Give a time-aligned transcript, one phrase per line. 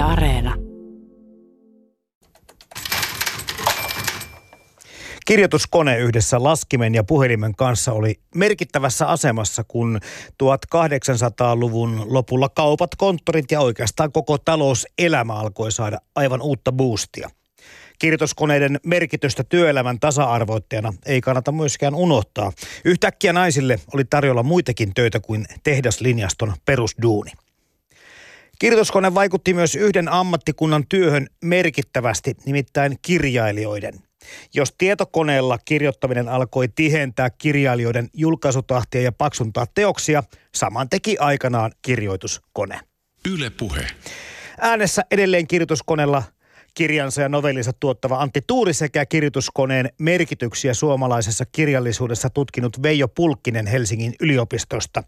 [0.00, 0.54] Areena.
[5.26, 10.00] Kirjoituskone yhdessä laskimen ja puhelimen kanssa oli merkittävässä asemassa, kun
[10.42, 17.30] 1800-luvun lopulla kaupat, konttorit ja oikeastaan koko talouselämä alkoi saada aivan uutta boostia.
[17.98, 22.52] Kirjoituskoneiden merkitystä työelämän tasa-arvoittajana ei kannata myöskään unohtaa.
[22.84, 27.30] Yhtäkkiä naisille oli tarjolla muitakin töitä kuin tehdaslinjaston perusduuni.
[28.60, 33.94] Kirjoituskone vaikutti myös yhden ammattikunnan työhön merkittävästi, nimittäin kirjailijoiden.
[34.54, 40.22] Jos tietokoneella kirjoittaminen alkoi tihentää kirjailijoiden julkaisutahtia ja paksuntaa teoksia,
[40.54, 42.80] saman teki aikanaan kirjoituskone.
[43.32, 43.86] Yle Puhe.
[44.60, 46.22] Äänessä edelleen kirjoituskoneella
[46.74, 54.14] kirjansa ja novellinsa tuottava Antti Tuuri sekä kirjoituskoneen merkityksiä suomalaisessa kirjallisuudessa tutkinut Veijo Pulkkinen Helsingin
[54.20, 55.02] yliopistosta.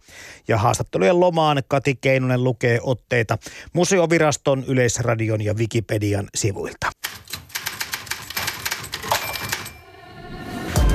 [0.49, 3.39] Ja haastattelujen lomaan Kati Keinonen lukee otteita
[3.73, 6.91] Museoviraston, Yleisradion ja Wikipedian sivuilta.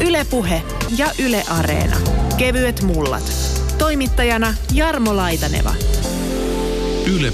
[0.02, 0.61] Ylepuhe
[0.97, 1.97] ja Yle Areena.
[2.38, 3.23] Kevyet mullat.
[3.78, 5.73] Toimittajana Jarmo Laitaneva.
[7.16, 7.31] Yle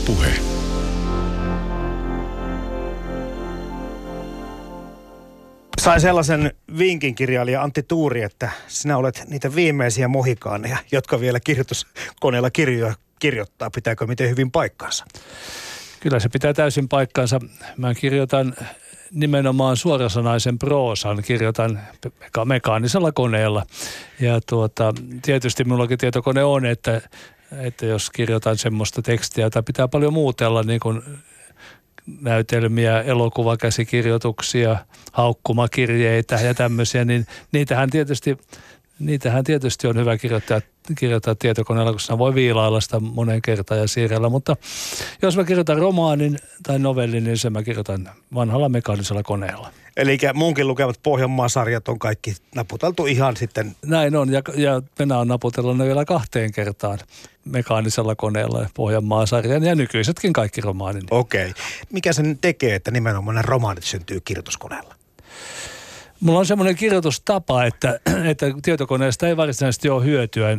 [5.83, 12.51] Sain sellaisen vinkin kirjailija Antti Tuuri, että sinä olet niitä viimeisiä mohikaaneja, jotka vielä kirjoituskoneella
[12.51, 13.69] kirjoja kirjoittaa.
[13.69, 15.05] Pitääkö miten hyvin paikkansa?
[15.99, 17.39] Kyllä se pitää täysin paikkansa.
[17.77, 18.55] Mä kirjoitan
[19.11, 23.65] nimenomaan suorasanaisen proosan, kirjoitan meka- mekaanisella koneella.
[24.19, 27.01] Ja tuota, tietysti minullakin tietokone on, että,
[27.51, 31.01] että jos kirjoitan semmoista tekstiä, jota pitää paljon muutella, niin kuin
[32.21, 34.77] näytelmiä, elokuvakäsikirjoituksia,
[35.11, 38.37] haukkumakirjeitä ja tämmöisiä, niin niitähän tietysti,
[38.99, 40.61] niitähän tietysti on hyvä kirjoittaa,
[40.97, 44.29] kirjoittaa tietokoneella, kun voi viilailla sitä monen kertaan ja siirrellä.
[44.29, 44.55] Mutta
[45.21, 49.71] jos mä kirjoitan romaanin tai novellin, niin sen mä kirjoitan vanhalla mekaanisella koneella.
[49.97, 55.27] Eli munkin lukemat Pohjanmaa-sarjat on kaikki naputeltu ihan sitten Näin on, ja, ja minä olen
[55.27, 56.99] naputellut ne vielä kahteen kertaan
[57.45, 61.03] mekaanisella koneella Pohjanmaa-sarjan ja nykyisetkin kaikki romaanin.
[61.11, 61.49] Okei.
[61.49, 61.63] Okay.
[61.91, 64.95] Mikä sen tekee, että nimenomaan nämä romaanit syntyy kirjoituskoneella?
[66.19, 67.99] Mulla on semmoinen kirjoitustapa, että,
[68.31, 70.57] että tietokoneesta ei varsinaisesti ole hyötyä.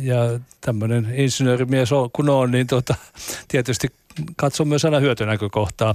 [0.00, 0.16] Ja
[0.60, 2.94] tämmöinen insinöörimies on, kun on, niin tota,
[3.48, 3.88] tietysti
[4.36, 5.94] katson myös aina hyötynäkökohtaa.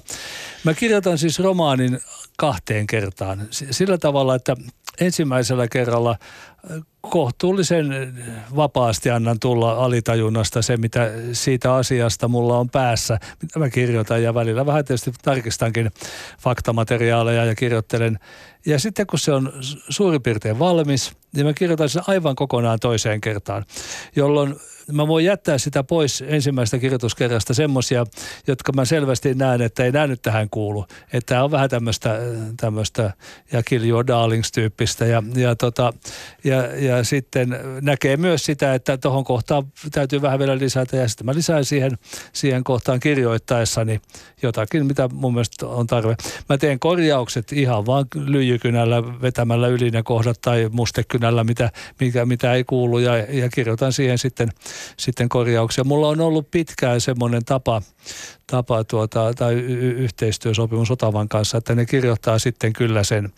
[0.63, 1.99] Mä kirjoitan siis romaanin
[2.37, 3.47] kahteen kertaan.
[3.51, 4.55] Sillä tavalla, että
[4.99, 8.13] ensimmäisellä kerralla äh, kohtuullisen
[8.55, 14.33] vapaasti annan tulla alitajunnasta se, mitä siitä asiasta mulla on päässä, mitä mä kirjoitan ja
[14.33, 15.91] välillä vähän tietysti tarkistankin
[16.39, 18.19] faktamateriaaleja ja kirjoittelen.
[18.65, 19.53] Ja sitten kun se on
[19.89, 23.65] suurin piirtein valmis, niin mä kirjoitan sen aivan kokonaan toiseen kertaan,
[24.15, 24.55] jolloin
[24.91, 28.05] mä voin jättää sitä pois ensimmäistä kirjoituskerrasta semmoisia,
[28.47, 30.85] jotka mä selvästi näen, että ei nyt tähän kuulu.
[31.13, 32.19] Että tämä on vähän tämmöistä,
[32.57, 33.13] tämmöistä
[33.51, 35.93] ja Kill Your Darlings-tyyppistä ja, ja, tota,
[36.43, 41.25] ja, ja sitten näkee myös sitä, että tuohon kohtaan täytyy vähän vielä lisätä ja sitten
[41.25, 41.91] mä lisään siihen,
[42.33, 44.01] siihen kohtaan kirjoittaessani
[44.41, 46.15] jotakin, mitä mun mielestä on tarve.
[46.49, 52.53] Mä teen korjaukset ihan vaan lyijykynällä vetämällä yli ne kohdat tai mustekynällä, mitä, mikä, mitä
[52.53, 54.49] ei kuulu ja, ja kirjoitan siihen sitten,
[54.97, 55.83] sitten korjauksia.
[55.83, 57.81] Mulla on ollut pitkään semmoinen tapa,
[58.51, 63.33] tapa tuota, tai yhteistyösopimus Otavan kanssa, että ne kirjoittaa sitten kyllä sen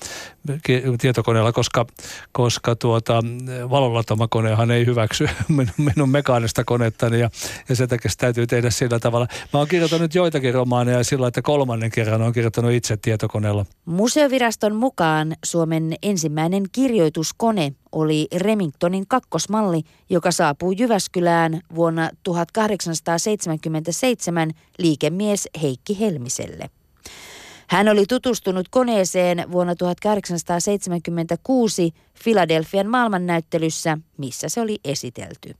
[1.01, 1.85] tietokoneella, koska,
[2.31, 3.23] koska tuota,
[3.69, 5.29] valolatomakonehan ei hyväksy
[5.95, 7.29] minun, mekaanista konettani ja,
[7.69, 9.27] ja sen takia se täytyy tehdä sillä tavalla.
[9.53, 13.65] Mä oon kirjoittanut joitakin romaaneja sillä, että kolmannen kerran on kirjoittanut itse tietokoneella.
[13.85, 24.51] Museoviraston mukaan Suomen ensimmäinen kirjoituskone oli Remingtonin kakkosmalli, joka saapui Jyväskylään vuonna 1877
[24.99, 26.69] liikemies Heikki Helmiselle.
[27.67, 31.91] Hän oli tutustunut koneeseen vuonna 1876
[32.23, 35.55] Filadelfian maailmannäyttelyssä, missä se oli esitelty.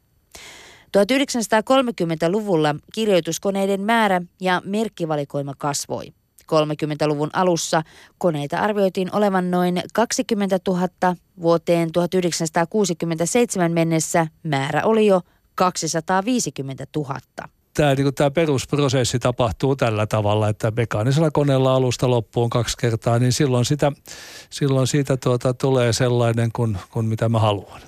[0.98, 6.14] 1930-luvulla kirjoituskoneiden määrä ja merkkivalikoima kasvoi.
[6.52, 7.84] 30-luvun alussa
[8.18, 10.88] koneita arvioitiin olevan noin 20 000.
[11.42, 15.22] Vuoteen 1967 mennessä määrä oli jo
[15.56, 17.20] 250 000.
[17.74, 23.34] Tämä, niin tämä perusprosessi tapahtuu tällä tavalla, että mekaanisella koneella alusta loppuun kaksi kertaa, niin
[23.34, 23.92] silloin, sitä,
[24.50, 27.82] silloin siitä tuota, tulee sellainen kuin, kuin mitä mä haluan.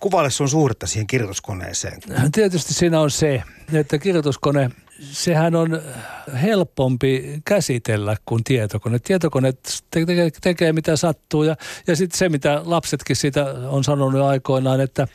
[0.00, 2.00] Kuvaile sun suhdetta siihen kirjoituskoneeseen.
[2.32, 3.42] Tietysti siinä on se,
[3.72, 4.70] että kirjoituskone
[5.00, 5.80] sehän on
[6.42, 8.98] helpompi käsitellä kuin tietokone.
[8.98, 9.52] Tietokone
[9.90, 11.56] tekee, tekee mitä sattuu ja,
[11.86, 15.08] ja sitten se, mitä lapsetkin siitä on sanonut aikoinaan, että,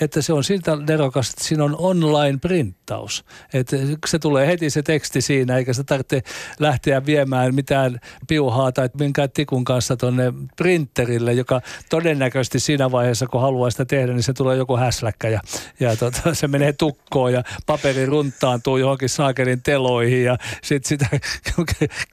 [0.00, 3.24] että se on siltä nerokasta, että siinä on online-printtaus.
[3.54, 6.22] Että se tulee heti se teksti siinä, eikä se tarvitse
[6.58, 11.60] lähteä viemään mitään piuhaa tai minkään tikun kanssa tuonne printerille, joka
[11.90, 15.40] todennäköisesti siinä vaiheessa, kun haluaa sitä tehdä, niin se tulee joku häsläkkä ja,
[15.80, 21.20] ja tota, se menee tukkoon ja paperi runtaantuu johonkin saakelin teloihin ja sitten sitä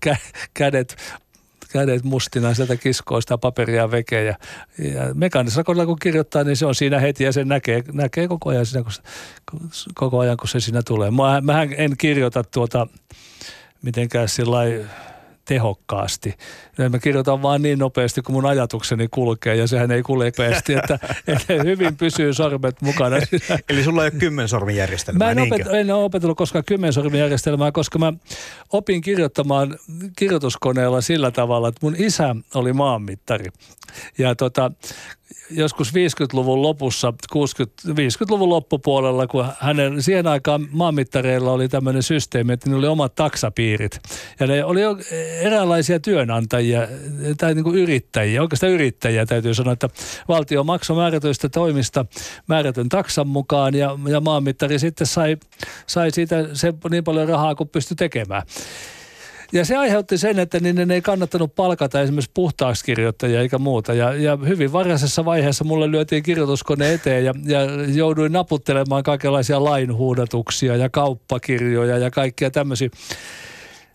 [0.53, 0.97] kädet
[1.73, 4.35] kädet mustina sieltä kiskoo sitä paperia veke ja,
[4.77, 8.65] ja mekaanisella kun kirjoittaa, niin se on siinä heti ja se näkee, näkee koko, ajan
[8.65, 8.83] siinä,
[9.51, 11.11] kun, koko ajan, kun se siinä tulee.
[11.11, 12.87] Mä, mähän en kirjoita tuota
[13.81, 14.57] mitenkään sillä
[15.45, 16.33] tehokkaasti.
[16.77, 20.73] Ja mä kirjoitan vaan niin nopeasti, kun mun ajatukseni kulkee, ja sehän ei kulje nopeasti,
[20.73, 23.15] että, että hyvin pysyy sormet mukana.
[23.69, 28.13] Eli sulla ei ole kymmensormijärjestelmää, Mä en, opet, en ole opetellut koskaan kymmensormijärjestelmää, koska mä
[28.73, 29.77] opin kirjoittamaan
[30.15, 33.49] kirjoituskoneella sillä tavalla, että mun isä oli maanmittari.
[34.17, 34.71] Ja tota,
[35.55, 42.69] joskus 50-luvun lopussa, 60, 50-luvun loppupuolella, kun hänen siihen aikaan maanmittareilla oli tämmöinen systeemi, että
[42.69, 43.99] ne oli omat taksapiirit.
[44.39, 44.97] Ja ne oli jo
[45.41, 46.87] eräänlaisia työnantajia
[47.37, 49.89] tai niin kuin yrittäjiä, oikeastaan yrittäjiä täytyy sanoa, että
[50.27, 52.05] valtio maksoi määrätyistä toimista
[52.47, 55.37] määrätyn taksan mukaan ja, ja maanmittari sitten sai,
[55.87, 58.43] sai siitä se niin paljon rahaa kuin pystyi tekemään.
[59.53, 63.93] Ja se aiheutti sen, että niiden ei kannattanut palkata esimerkiksi puhtaaksi kirjoittajia eikä muuta.
[63.93, 67.59] Ja, ja hyvin varhaisessa vaiheessa mulle lyötiin kirjoituskone eteen ja, ja
[67.93, 72.89] jouduin naputtelemaan kaikenlaisia lainhuudatuksia ja kauppakirjoja ja kaikkia tämmöisiä.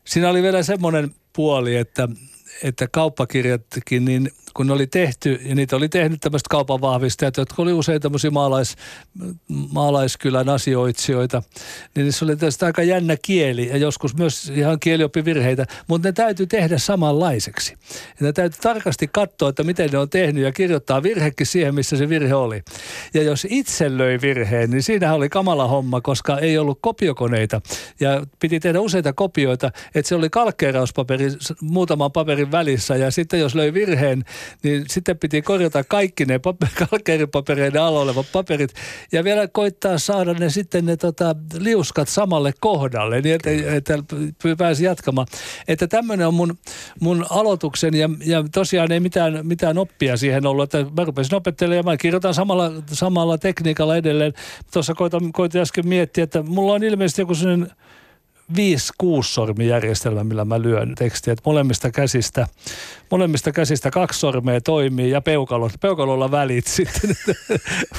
[0.05, 2.09] Siinä oli vielä semmoinen puoli, että,
[2.63, 7.63] että kauppakirjatkin, niin kun ne oli tehty, ja niitä oli tehnyt tämmöiset kaupan vahvistajat, jotka
[7.63, 8.77] oli usein tämmöisiä maalais,
[9.73, 11.43] maalaiskylän asioitsijoita,
[11.97, 16.47] niin se oli tästä aika jännä kieli ja joskus myös ihan kielioppivirheitä, mutta ne täytyy
[16.47, 17.77] tehdä samanlaiseksi.
[18.21, 21.97] Ja ne täytyy tarkasti katsoa, että miten ne on tehnyt ja kirjoittaa virhekin siihen, missä
[21.97, 22.63] se virhe oli.
[23.15, 27.61] Ja jos itse löi virheen, niin siinä oli kamala homma, koska ei ollut kopiokoneita
[28.01, 31.29] ja piti tehdä useita kopioita, että se oli kalkkeerauspaperi
[31.61, 34.25] muutaman paperin välissä ja sitten jos löi virheen,
[34.63, 38.75] niin sitten piti korjata kaikki ne paper, kalkeripapereiden alla olevat paperit
[39.13, 43.95] ja vielä koittaa saada ne sitten ne tota, liuskat samalle kohdalle, niin että, että
[44.59, 45.27] pääsi jatkamaan.
[45.69, 46.59] Että tämmöinen on mun,
[47.01, 51.77] mun aloituksen ja, ja tosiaan ei mitään, mitään oppia siihen ollut, että mä rupesin opettelemaan
[51.77, 54.33] ja mä kirjoitan samalla, samalla tekniikalla edelleen.
[54.73, 54.95] Tuossa
[55.33, 57.71] koitin äsken miettiä, että mulla on ilmeisesti joku sellainen
[58.57, 58.93] viisi
[59.25, 61.33] sormijärjestelmä, millä mä lyön tekstiä.
[61.33, 62.47] Että molemmista käsistä,
[63.11, 67.17] molemmista käsistä kaksi sormea toimii ja peukalolla, peukalolla välit sitten.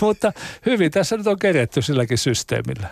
[0.01, 0.33] Mutta
[0.65, 2.91] hyvin tässä nyt on keretty silläkin systeemillä.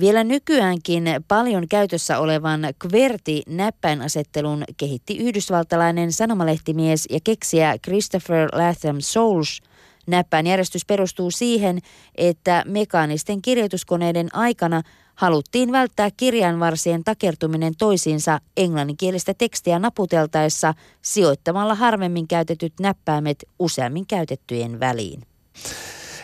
[0.00, 9.62] Vielä nykyäänkin paljon käytössä olevan QWERTY-näppäinasettelun kehitti yhdysvaltalainen sanomalehtimies ja keksijä Christopher Latham Souls.
[10.06, 11.78] Näppäinjärjestys perustuu siihen,
[12.14, 14.82] että mekaanisten kirjoituskoneiden aikana–
[15.16, 25.22] haluttiin välttää kirjanvarsien takertuminen toisiinsa englanninkielistä tekstiä naputeltaessa sijoittamalla harvemmin käytetyt näppäimet useammin käytettyjen väliin.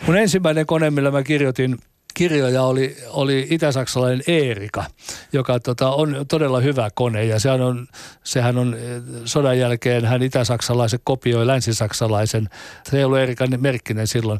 [0.07, 1.77] Mun ensimmäinen kone, millä mä kirjoitin
[2.13, 4.85] kirjoja oli, oli itäsaksalainen Eerika,
[5.33, 7.87] joka tota, on todella hyvä kone ja sehän on,
[8.23, 8.77] sehän on
[9.25, 12.49] sodan jälkeen hän itäsaksalaiset kopioi länsisaksalaisen.
[12.89, 14.39] Se ei ollut Eerikan merkkinen silloin.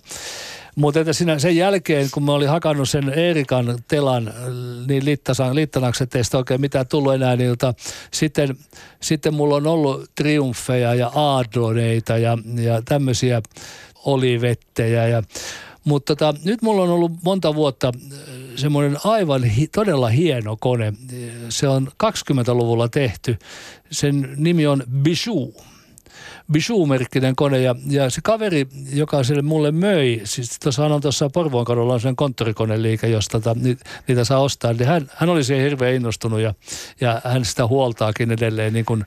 [0.75, 4.33] Mutta että siinä sen jälkeen, kun mä olin hakannut sen Eerikan telan,
[4.87, 7.73] niin littasan, littanakset ei sitä oikein mitään tullut enää niiltä.
[8.11, 8.57] Sitten,
[9.01, 13.41] sitten mulla on ollut triumfeja ja aadroneita ja, ja tämmöisiä
[14.05, 15.23] olivettejä ja
[15.83, 17.91] mutta tota, nyt mulla on ollut monta vuotta
[18.55, 20.93] semmoinen aivan hi, todella hieno kone.
[21.49, 23.37] Se on 20-luvulla tehty.
[23.91, 25.55] Sen nimi on Bijou
[26.51, 31.65] Bijou-merkkinen kone ja, ja se kaveri, joka sille mulle möi, siis tuossa on tuossa Porvoon
[31.65, 35.63] kadulla on sen konttorikoneliike, josta tota, ni, niitä saa ostaa, niin hän, hän oli siihen
[35.63, 36.53] hirveän innostunut ja,
[37.01, 39.05] ja hän sitä huoltaakin edelleen niin kuin,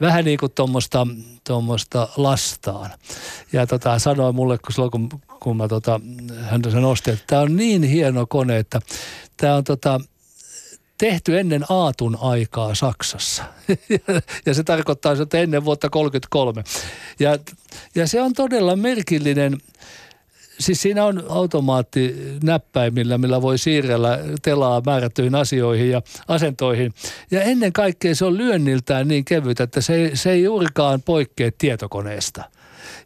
[0.00, 0.52] vähän niin kuin
[1.44, 2.90] tuommoista lastaan.
[3.52, 5.08] Ja tota, sanoi mulle, kun silloin kun,
[5.40, 6.00] kun mä tota,
[6.40, 8.80] hän sen osti, että tämä on niin hieno kone, että
[9.36, 10.00] tämä on tota,
[11.00, 13.44] tehty ennen Aatun aikaa Saksassa.
[14.46, 16.64] ja se tarkoittaa että ennen vuotta 1933.
[17.20, 17.38] Ja,
[17.94, 19.58] ja se on todella merkillinen
[20.58, 21.24] siis siinä on
[22.42, 26.94] näppäimillä, millä voi siirrellä telaa määrättyihin asioihin ja asentoihin.
[27.30, 32.44] Ja ennen kaikkea se on lyönniltään niin kevyt, että se, se ei juurikaan poikkea tietokoneesta–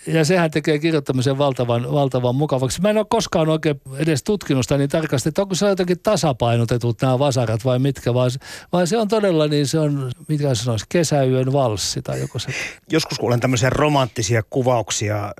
[0.06, 2.80] Ja sehän tekee kirjoittamisen valtavan, valtavan mukavaksi.
[2.80, 7.02] Mä en ole koskaan oikein edes tutkinut sitä niin tarkasti, että onko se jotenkin tasapainotetut
[7.02, 8.28] nämä vasarat vai mitkä, vai,
[8.72, 12.48] vai se on todella niin, se on, mitä sanoisi, kesäyön valssi tai joku se.
[12.90, 15.32] Joskus kun olen tämmöisiä romanttisia kuvauksia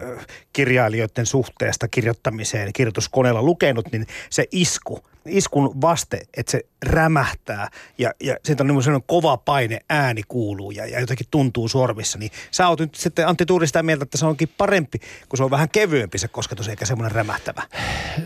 [0.53, 8.37] kirjailijoiden suhteesta kirjoittamiseen kirjoituskoneella lukenut, niin se isku– iskun vaste, että se rämähtää ja, ja
[8.45, 12.81] siitä on sellainen kova paine, ääni kuuluu ja, ja jotenkin tuntuu sormissa, niin sä oot
[12.81, 16.19] nyt sitten Antti Tuuri sitä mieltä, että se onkin parempi, kun se on vähän kevyempi
[16.19, 17.63] se kosketus eikä semmoinen rämähtävä.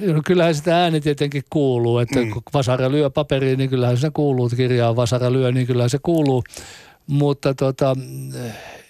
[0.01, 2.31] No kyllähän sitä ääni tietenkin kuuluu, että mm.
[2.31, 6.45] kun vasara lyö paperiin, niin kyllähän se kuuluu, kirjaa vasara lyö, niin kyllähän se kuuluu,
[7.07, 7.97] mutta tota,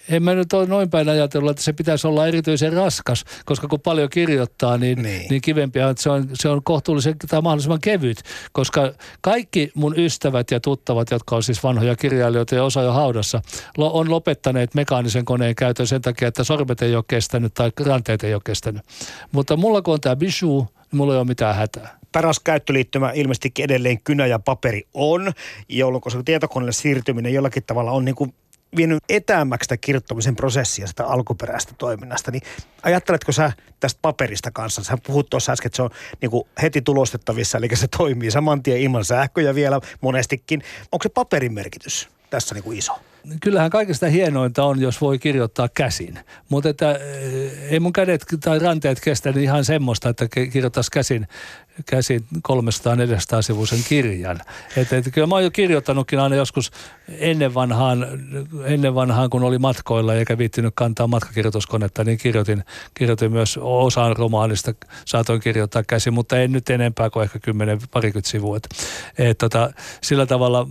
[0.09, 3.79] en mä nyt ole noin päin ajatellut, että se pitäisi olla erityisen raskas, koska kun
[3.79, 5.25] paljon kirjoittaa, niin, niin.
[5.29, 9.93] niin kivempiä on, että se on, se on kohtuullisen tai mahdollisimman kevyt, koska kaikki mun
[9.97, 13.41] ystävät ja tuttavat, jotka on siis vanhoja kirjailijoita ja osa jo haudassa,
[13.77, 18.33] on lopettaneet mekaanisen koneen käytön sen takia, että sormet ei ole kestänyt tai ranteet ei
[18.33, 18.81] ole kestänyt.
[19.31, 23.51] Mutta mulla kun on tämä Bijou, niin mulla ei ole mitään hätää paras käyttöliittymä ilmeisesti
[23.59, 25.31] edelleen kynä ja paperi on,
[25.69, 28.33] jolloin koska tietokoneelle siirtyminen jollakin tavalla on niin kuin
[28.75, 32.41] vienyt etäämmäksi sitä kirjoittamisen prosessia sitä alkuperäistä toiminnasta, niin
[32.83, 34.83] ajatteletko sä tästä paperista kanssa?
[34.83, 35.89] Sä puhut tuossa äsken, että se on
[36.21, 40.63] niin kuin heti tulostettavissa, eli se toimii saman tien ilman sähköjä vielä monestikin.
[40.91, 42.99] Onko se paperin merkitys tässä niin kuin iso?
[43.41, 46.19] kyllähän kaikista hienointa on, jos voi kirjoittaa käsin.
[46.49, 51.27] Mutta että eh, ei mun kädet tai ranteet kestä niin ihan semmoista, että kirjoittaisi käsin,
[51.85, 54.39] käsin 300-400 sivuisen kirjan.
[54.77, 56.71] Että, että kyllä mä oon jo kirjoittanutkin aina joskus
[57.07, 58.07] ennen vanhaan,
[58.63, 64.73] ennen vanhaan, kun oli matkoilla eikä viittinyt kantaa matkakirjoituskonetta, niin kirjoitin, kirjoitin myös osan romaanista,
[65.05, 68.57] saatoin kirjoittaa käsin, mutta en nyt enempää kuin ehkä 10 parikymmentä sivua.
[68.57, 68.69] Et,
[69.17, 69.71] et, tota,
[70.01, 70.67] sillä tavalla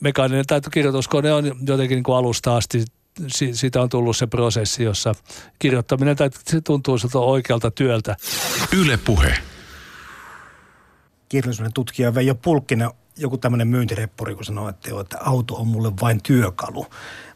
[0.00, 2.84] mekaaninen tai kirjoituskone on jotenkin niin kuin alusta asti
[3.52, 5.14] siitä on tullut se prosessi, jossa
[5.58, 8.16] kirjoittaminen tai se tuntuu siltä oikealta työltä.
[8.76, 9.38] Yle Puhe.
[11.28, 15.92] Kirjallisuuden tutkija Veijo Pulkkinen, joku tämmöinen myyntireppuri, kun sanoo, että, joo, että auto on mulle
[16.00, 16.86] vain työkalu.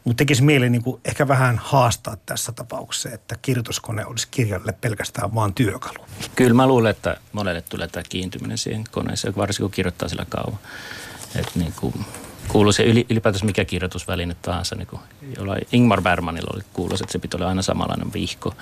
[0.03, 5.35] Mutta tekisi mieli niin kuin ehkä vähän haastaa tässä tapauksessa, että kirjoituskone olisi kirjalle pelkästään
[5.35, 6.05] vain työkalu.
[6.35, 10.59] Kyllä mä luulen, että monelle tulee tämä kiintyminen siihen koneeseen, varsinkin kun kirjoittaa sillä kauan.
[11.35, 11.93] Että niin kuin
[12.47, 14.75] kuuluu se ylipäätänsä mikä kirjoitusväline tahansa.
[14.75, 15.01] Niin kuin
[15.37, 18.53] jollain Ingmar Bergmanilla oli kuuluisa, että se pitää olla aina samanlainen vihko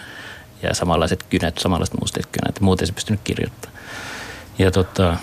[0.63, 2.59] ja samanlaiset kynät, samanlaiset mustat kynät.
[2.59, 3.79] Muuten se pystynyt kirjoittamaan.
[4.59, 5.17] Ja tota,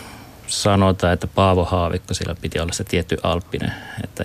[0.46, 3.72] sanotaan, että Paavo Haavikko, sillä piti olla se tietty alppinen,
[4.04, 4.24] että,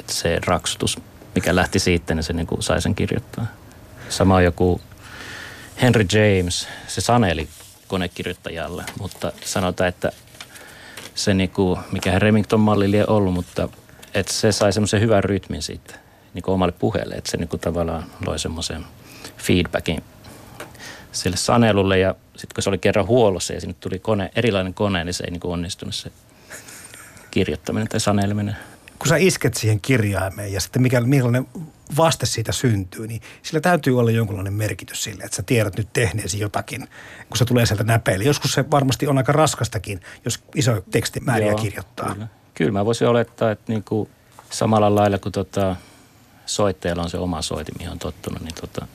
[0.00, 0.98] että se raksutus,
[1.34, 3.46] mikä lähti siitä, niin se niin kuin sai sen kirjoittaa.
[4.08, 4.80] Sama joku
[5.82, 7.48] Henry James, se saneli
[7.88, 10.12] konekirjoittajalle, mutta sanotaan, että
[11.14, 13.68] se, niin kuin, mikä Remington-malli lie ollut, mutta
[14.14, 15.94] että se sai semmoisen hyvän rytmin siitä
[16.34, 18.84] niin kuin omalle puheelle, että se niin kuin tavallaan loi semmoisen
[19.38, 20.02] feedbackin
[21.12, 25.04] sille sanelulle ja sitten kun se oli kerran huollossa ja sinne tuli kone, erilainen kone,
[25.04, 26.10] niin se ei niin kuin onnistunut se
[27.30, 28.56] kirjoittaminen tai saneleminen.
[28.98, 31.46] Kun sä isket siihen kirjaimeen ja sitten mikä, millainen
[31.96, 36.40] vaste siitä syntyy, niin sillä täytyy olla jonkunlainen merkitys sille, että sä tiedät nyt tehneesi
[36.40, 36.88] jotakin,
[37.28, 38.24] kun se tulee sieltä näpeille.
[38.24, 42.12] Joskus se varmasti on aika raskastakin, jos iso tekstimääriä Joo, kirjoittaa.
[42.12, 42.28] Kyllä.
[42.54, 44.10] kyllä mä voisin olettaa, että niin kuin
[44.50, 45.76] samalla lailla kuin tota,
[46.46, 48.86] soittajalla on se oma soitin, mihin on tottunut, niin tota,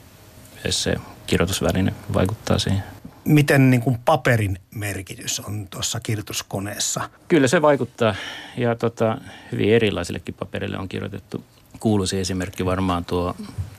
[0.70, 2.82] se kirjoitusväline vaikuttaa siihen.
[3.24, 7.10] Miten niin kuin paperin merkitys on tuossa kirjoituskoneessa?
[7.28, 8.14] Kyllä se vaikuttaa
[8.56, 9.18] ja tota,
[9.52, 11.44] hyvin erilaisillekin paperille on kirjoitettu
[11.80, 13.36] kuuluisi esimerkki varmaan tuo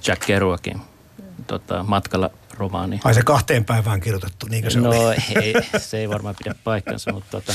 [0.07, 0.81] Jack Kerouacin
[1.47, 2.99] tota, matkalla romaani.
[3.03, 5.15] Ai se kahteen päivään kirjoitettu, niinkö se no, oli?
[5.41, 7.53] ei, se ei varmaan pidä paikkansa, mutta, tota,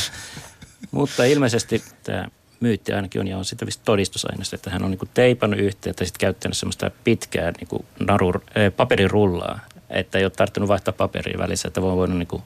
[0.90, 2.26] mutta ilmeisesti tämä
[2.60, 6.20] myytti ainakin on ja on sitä todistusaineisto, että hän on niinku teipannut yhteen tai sitten
[6.20, 11.82] käyttänyt semmoista pitkää niinku naru, äh, paperirullaa, että ei ole tarttunut vaihtaa paperia välissä, että
[11.82, 12.42] voi voinut niinku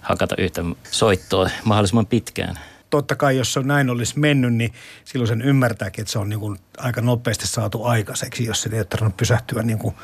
[0.00, 2.58] hakata yhtä soittoa mahdollisimman pitkään
[2.92, 4.72] totta kai jos se näin olisi mennyt, niin
[5.04, 8.84] silloin sen ymmärtääkin, että se on niin kuin aika nopeasti saatu aikaiseksi, jos se ei
[8.84, 9.94] tarvinnut pysähtyä niin kuin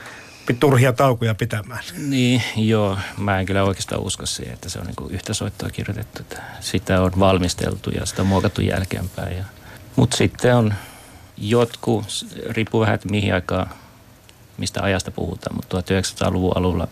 [0.54, 1.85] turhia taukoja pitämään.
[1.97, 2.99] Niin, joo.
[3.18, 6.21] Mä en kyllä oikeastaan usko siihen, että se on niin kuin yhtä soittoa kirjoitettu.
[6.23, 9.37] Että sitä on valmisteltu ja sitä on muokattu jälkeenpäin.
[9.37, 9.45] Ja,
[9.97, 10.75] mutta sitten on
[11.37, 12.07] jotkut,
[12.50, 13.71] riippuu vähän, että mihin aikaan,
[14.58, 16.88] mistä ajasta puhutaan, mutta 1900-luvun alulla,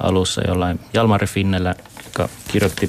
[0.00, 2.88] alussa jollain Jalmari Finnellä, joka kirjoitti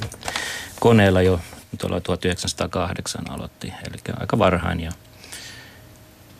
[0.80, 1.40] koneella jo
[1.78, 4.80] tuolla 1908 aloitti, eli aika varhain.
[4.80, 4.92] Ja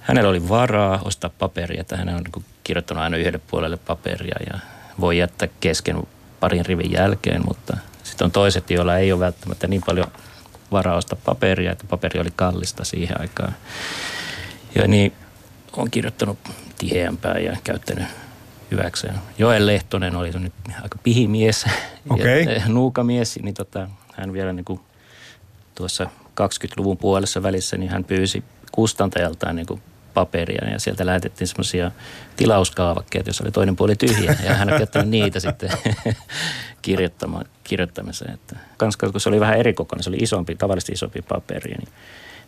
[0.00, 4.58] hänellä oli varaa ostaa paperia, että hän on niin kirjoittanut aina yhdelle puolelle paperia ja
[5.00, 6.02] voi jättää kesken
[6.40, 10.06] parin rivin jälkeen, mutta sitten on toiset, joilla ei ole välttämättä niin paljon
[10.72, 13.56] varaa ostaa paperia, että paperi oli kallista siihen aikaan.
[14.74, 15.12] Ja niin
[15.76, 16.38] on kirjoittanut
[16.78, 18.06] tiheämpää ja käyttänyt
[18.70, 19.14] hyväkseen.
[19.38, 20.52] Joel Lehtonen oli nyt
[20.82, 21.64] aika pihimies
[22.10, 22.44] Okei.
[22.44, 24.80] ja nuukamies, niin tota, hän vielä niin kuin
[25.74, 26.04] tuossa
[26.40, 29.82] 20-luvun puolessa välissä, niin hän pyysi kustantajaltaan niin kuin
[30.14, 31.90] paperia ja sieltä lähetettiin semmoisia
[32.36, 35.70] tilauskaavakkeita, joissa oli toinen puoli tyhjä ja hän on käyttänyt niitä sitten
[36.82, 38.34] kirjoittamaan, kirjoittamiseen.
[38.34, 41.88] Että kans kun se oli vähän eri kokoinen, se oli isompi, tavallisesti isompi paperi, niin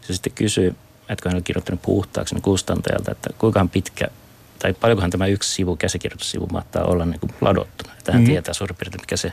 [0.00, 0.74] se sitten kysyi,
[1.08, 4.08] että kun hän oli kirjoittanut puhtaaksi niin kustantajalta, että kuinka pitkä
[4.58, 7.92] tai paljonkohan tämä yksi sivu, käsikirjoitussivu mahtaa olla niin kuin ladottuna.
[7.98, 8.26] Että hän Mm.
[8.26, 9.32] tietää suurin piirtein, mikä se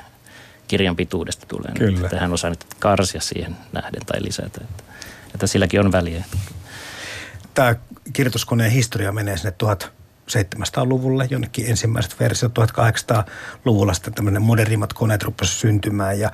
[0.68, 1.72] kirjan pituudesta tulee.
[1.78, 2.06] Kyllä.
[2.06, 4.62] Että hän osaa nyt karsia siihen nähden tai lisätä.
[4.64, 4.84] Että,
[5.34, 6.24] että silläkin on väliä.
[7.54, 7.76] Tämä
[8.14, 16.20] kirjoituskoneen historia menee sinne 1700-luvulle, jonnekin ensimmäiset versiot 1800-luvulla sitten tämmöinen modernimmat koneet rupesivat syntymään
[16.20, 16.32] ja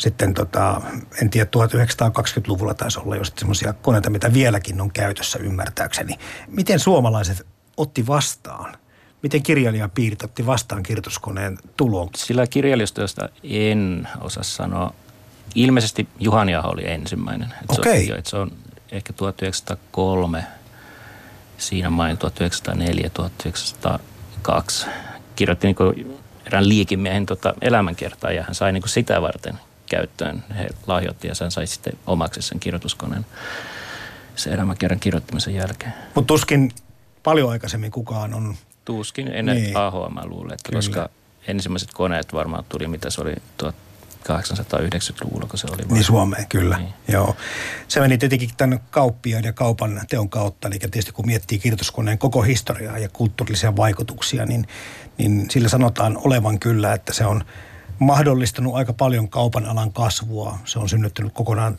[0.00, 0.82] sitten tota,
[1.22, 6.18] en tiedä, 1920-luvulla taisi olla jo semmoisia koneita, mitä vieläkin on käytössä ymmärtääkseni.
[6.46, 8.76] Miten suomalaiset otti vastaan?
[9.22, 12.08] Miten kirjailijapiirit otti vastaan kirjoituskoneen tulon?
[12.16, 14.94] Sillä kirjailijoista en osaa sanoa.
[15.54, 17.54] Ilmeisesti Juhani Aho oli ensimmäinen.
[17.60, 18.12] Että se, Okei.
[18.12, 18.52] on, että se on
[18.92, 20.44] ehkä 1903,
[21.58, 24.86] siinä main 1904, 1902.
[25.36, 29.58] Kirjoitti niin erään liikimiehen tota elämänkertaa ja hän sai niin sitä varten
[29.90, 30.44] käyttöön.
[30.58, 33.26] He lahjoitti ja hän sai sitten omaksi sen kirjoituskoneen
[34.36, 35.92] sen elämänkerran kirjoittamisen jälkeen.
[36.14, 36.70] Mutta tuskin
[37.22, 39.76] paljon aikaisemmin kukaan on Tuskin ennen Niin.
[39.76, 40.78] Ahoa mä luulen, että Kyllä.
[40.78, 41.08] koska
[41.46, 45.82] ensimmäiset koneet varmaan tuli, mitä se oli 1890-luvulla, kun se oli.
[45.90, 46.78] Niin Suomeen, kyllä.
[46.78, 46.94] Niin.
[47.08, 47.36] Joo.
[47.88, 52.42] Se meni tietenkin tämän kauppiaan ja kaupan teon kautta, eli tietysti kun miettii kirjoituskoneen koko
[52.42, 54.68] historiaa ja kulttuurillisia vaikutuksia, niin,
[55.18, 57.44] niin sillä sanotaan olevan kyllä, että se on
[58.00, 60.58] mahdollistanut aika paljon kaupan alan kasvua.
[60.64, 61.78] Se on synnyttänyt kokonaan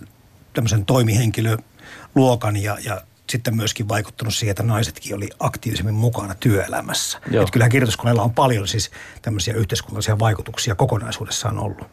[0.53, 7.19] tämmöisen toimihenkilöluokan ja, ja sitten myöskin vaikuttanut siihen, että naisetkin oli aktiivisemmin mukana työelämässä.
[7.31, 7.43] Joo.
[7.43, 11.87] Et kyllähän kirjoituskoneella on paljon siis tämmöisiä yhteiskunnallisia vaikutuksia kokonaisuudessaan ollut.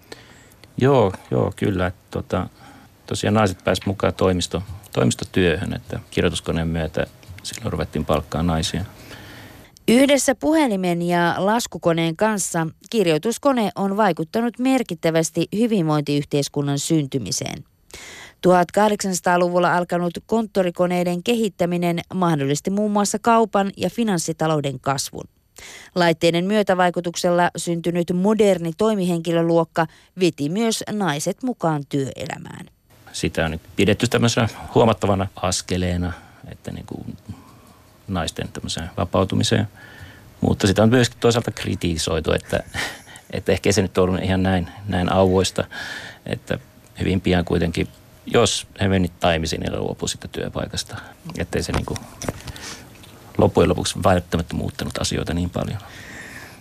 [0.76, 1.92] Joo, joo, kyllä.
[2.10, 2.48] Tota,
[3.06, 7.06] tosiaan naiset pääsivät mukaan toimisto, toimistotyöhön, että kirjoituskoneen myötä
[7.42, 8.84] silloin ruvettiin palkkaa naisia.
[9.88, 17.64] Yhdessä puhelimen ja laskukoneen kanssa kirjoituskone on vaikuttanut merkittävästi hyvinvointiyhteiskunnan syntymiseen.
[18.46, 25.24] 1800-luvulla alkanut konttorikoneiden kehittäminen mahdollisti muun muassa kaupan ja finanssitalouden kasvun.
[25.94, 29.86] Laitteiden myötävaikutuksella syntynyt moderni toimihenkilöluokka
[30.20, 32.66] veti myös naiset mukaan työelämään.
[33.12, 36.12] Sitä on nyt pidetty tämmöisenä huomattavana askeleena,
[36.50, 37.16] että niin kuin
[38.08, 39.68] naisten tämmöiseen vapautumiseen.
[40.40, 42.62] Mutta sitä on myöskin toisaalta kritisoitu, että,
[43.30, 45.64] että ehkä se nyt on ollut ihan näin, näin auvoista,
[46.26, 46.58] että
[47.00, 47.88] hyvin pian kuitenkin,
[48.26, 50.96] jos he menivät taimisiin, niin ne luopuu sitä työpaikasta.
[51.38, 51.98] Ettei se niin kuin
[53.38, 55.78] loppujen lopuksi välttämättä muuttanut asioita niin paljon.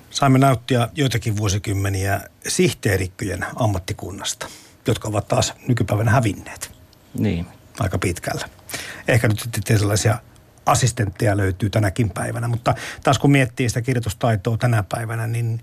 [0.09, 4.47] Saimme nauttia joitakin vuosikymmeniä sihteerikköjen ammattikunnasta,
[4.87, 6.71] jotka ovat taas nykypäivänä hävinneet
[7.13, 7.47] Niin,
[7.79, 8.49] aika pitkällä.
[9.07, 10.17] Ehkä nyt sitten sellaisia
[10.67, 15.61] assistentteja löytyy tänäkin päivänä, mutta taas kun miettii sitä kirjoitustaitoa tänä päivänä, niin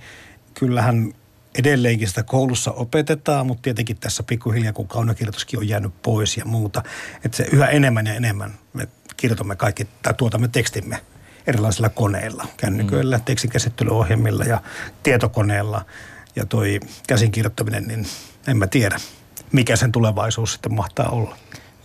[0.55, 1.15] kyllähän
[1.59, 6.83] edelleenkin sitä koulussa opetetaan, mutta tietenkin tässä pikkuhiljaa, kun kaunokirjoituskin on jäänyt pois ja muuta,
[7.25, 11.01] että se yhä enemmän ja enemmän me kirjoitamme kaikki tai tuotamme tekstimme
[11.47, 13.25] erilaisilla koneilla, kännyköillä, mm.
[13.25, 14.63] tekstinkäsittelyohjelmilla ja
[15.03, 15.85] tietokoneella.
[16.37, 18.07] Ja toi käsin kirjoittaminen, niin
[18.47, 18.97] en mä tiedä,
[19.53, 21.37] mikä sen tulevaisuus sitten mahtaa olla.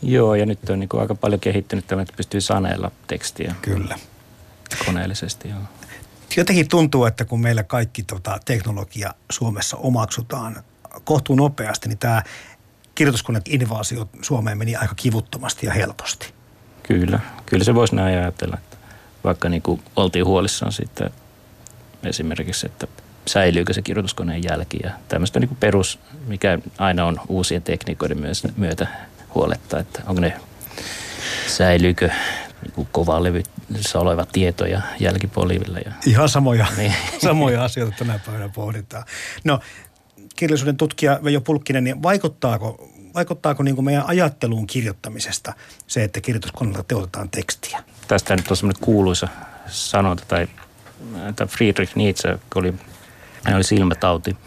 [0.02, 4.00] Joo ja nyt on niin kuin aika paljon kehittynyt tämä, että pystyy saneella tekstiä Kyllä.
[4.86, 5.50] koneellisesti.
[5.50, 5.60] Joo.
[6.38, 10.64] Jotenkin tuntuu, että kun meillä kaikki tota, teknologia Suomessa omaksutaan
[11.04, 12.24] kohtuu nopeasti, niin tämä
[12.96, 16.34] kirjoituskone-invaasio Suomeen meni aika kivuttomasti ja helposti.
[16.84, 18.78] Kyllä, kyllä se voisi näin ajatella, että
[19.24, 21.10] vaikka niin kuin oltiin huolissaan siitä
[22.04, 22.88] esimerkiksi, että
[23.26, 28.44] säilyykö se kirjoituskoneen jälki ja tämmöistä niin kuin perus, mikä aina on uusien tekniikoiden myös,
[28.58, 28.88] myötä
[29.36, 30.34] huolettaa, että onko ne,
[31.48, 32.10] säilyykö
[32.62, 35.80] niin kuin kovalevyssä oleva tieto ja jälkipolivilla.
[35.80, 36.94] Ja, Ihan samoja, Niin.
[37.22, 39.04] samoja asioita tänä päivänä pohditaan.
[39.44, 39.60] No,
[40.36, 45.54] kirjallisuuden tutkija Veijo Pulkkinen, niin vaikuttaako, vaikuttaako niin kuin meidän ajatteluun kirjoittamisesta
[45.88, 47.84] se, että kirjoituskoneella teotetaan tekstiä?
[48.08, 49.28] tästä nyt on semmoinen kuuluisa
[49.68, 50.48] sanonta, tai
[51.30, 52.74] että Friedrich Nietzsche, kun oli,
[53.44, 54.38] hän oli silmätauti,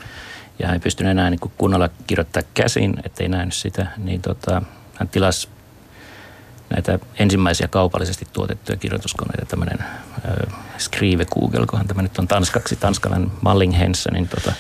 [0.59, 4.63] ja hän ei pystynyt enää niin kuin kunnolla kirjoittaa käsin, ettei nähnyt sitä, niin tota,
[4.95, 5.49] hän tilasi
[6.71, 13.33] näitä ensimmäisiä kaupallisesti tuotettuja kirjoituskoneita, tämmöinen äh, Skrive Google, kunhan tämä nyt on tanskaksi, tanskalainen
[13.41, 13.75] Malling
[14.11, 14.53] niin tota,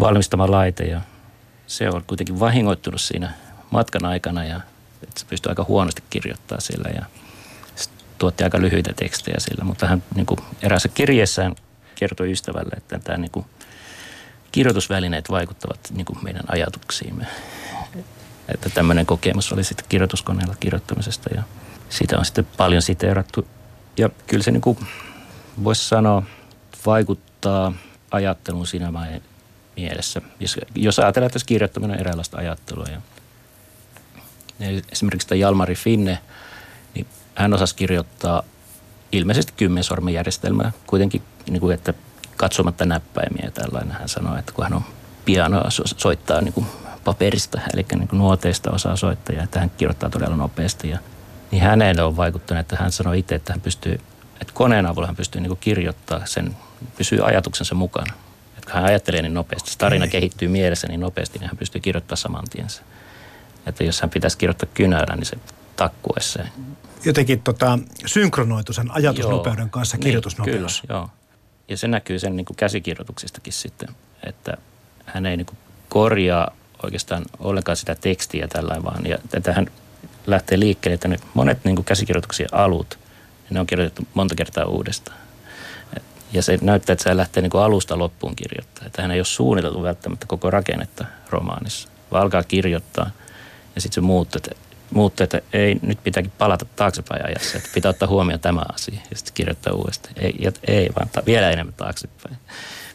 [0.00, 1.00] valmistama laite, ja
[1.66, 3.32] se on kuitenkin vahingoittunut siinä
[3.70, 4.60] matkan aikana, ja
[5.02, 7.04] että se pystyy aika huonosti kirjoittamaan sillä, ja
[8.18, 11.54] tuotti aika lyhyitä tekstejä sillä, mutta hän niin kuin eräässä kirjeessään
[11.94, 13.46] kertoi ystävälle, että tämä niin kuin
[14.52, 17.26] kirjoitusvälineet vaikuttavat niin kuin meidän ajatuksiimme.
[18.48, 21.42] Että tämmöinen kokemus oli sitten kirjoituskoneella kirjoittamisesta ja
[21.88, 23.46] siitä on sitten paljon siteerattu.
[23.96, 24.78] Ja kyllä se niin kuin
[25.64, 26.22] voisi sanoa
[26.86, 27.72] vaikuttaa
[28.10, 28.92] ajatteluun siinä
[29.76, 30.20] mielessä.
[30.40, 32.86] Jos, jos ajatellaan, että kirjoittaminen on eräänlaista ajattelua.
[32.86, 33.00] Ja,
[34.92, 36.18] esimerkiksi tämä Jalmari Finne,
[36.94, 38.42] niin hän osasi kirjoittaa
[39.12, 40.72] ilmeisesti kymmensormenjärjestelmää.
[40.86, 41.94] Kuitenkin, niin kuin, että
[42.36, 43.92] katsomatta näppäimiä ja tällainen.
[43.92, 44.84] Hän sanoi, että kun hän on
[45.24, 46.66] pianoa soittaa niin kuin
[47.04, 50.88] paperista, eli niin kuin nuoteista osaa soittaa ja että hän kirjoittaa todella nopeasti.
[50.88, 50.98] Ja,
[51.50, 54.00] niin häneen on vaikuttanut, että hän sanoi itse, että hän pystyy,
[54.40, 56.56] että koneen avulla hän pystyy niin kuin kirjoittaa sen,
[56.98, 58.12] pysyy ajatuksensa mukana.
[58.58, 60.10] Että kun hän ajattelee niin nopeasti, se tarina Ei.
[60.10, 62.82] kehittyy mielessä niin nopeasti, niin hän pystyy kirjoittamaan saman tiensä.
[63.66, 65.36] Että jos hän pitäisi kirjoittaa kynällä, niin se
[65.76, 66.42] takkuessa
[67.04, 70.82] jotenkin tota, synkronoitu sen ajatusnopeuden joo, kanssa kirjoitusnopeus.
[70.82, 71.10] Niin, kyllä, joo.
[71.68, 73.88] Ja se näkyy sen niin kuin käsikirjoituksistakin sitten,
[74.26, 74.56] että
[75.06, 79.06] hän ei niin kuin korjaa oikeastaan ollenkaan sitä tekstiä tällä vaan.
[79.06, 79.18] Ja
[79.52, 79.66] hän
[80.26, 82.98] lähtee liikkeelle, että ne monet niin kuin käsikirjoituksia alut,
[83.42, 85.18] niin ne on kirjoitettu monta kertaa uudestaan.
[86.32, 88.86] Ja se näyttää, että se lähtee niin kuin alusta loppuun kirjoittaa.
[88.86, 93.10] Että hän ei ole suunniteltu välttämättä koko rakennetta romaanissa, vaan alkaa kirjoittaa
[93.74, 97.90] ja sitten se muuttuu, että muuttuu, että ei, nyt pitääkin palata taaksepäin ajassa, että pitää
[97.90, 100.14] ottaa huomioon tämä asia ja sitten kirjoittaa uudestaan.
[100.18, 100.34] Ei,
[100.66, 102.36] ei vaan ta- vielä enemmän taaksepäin.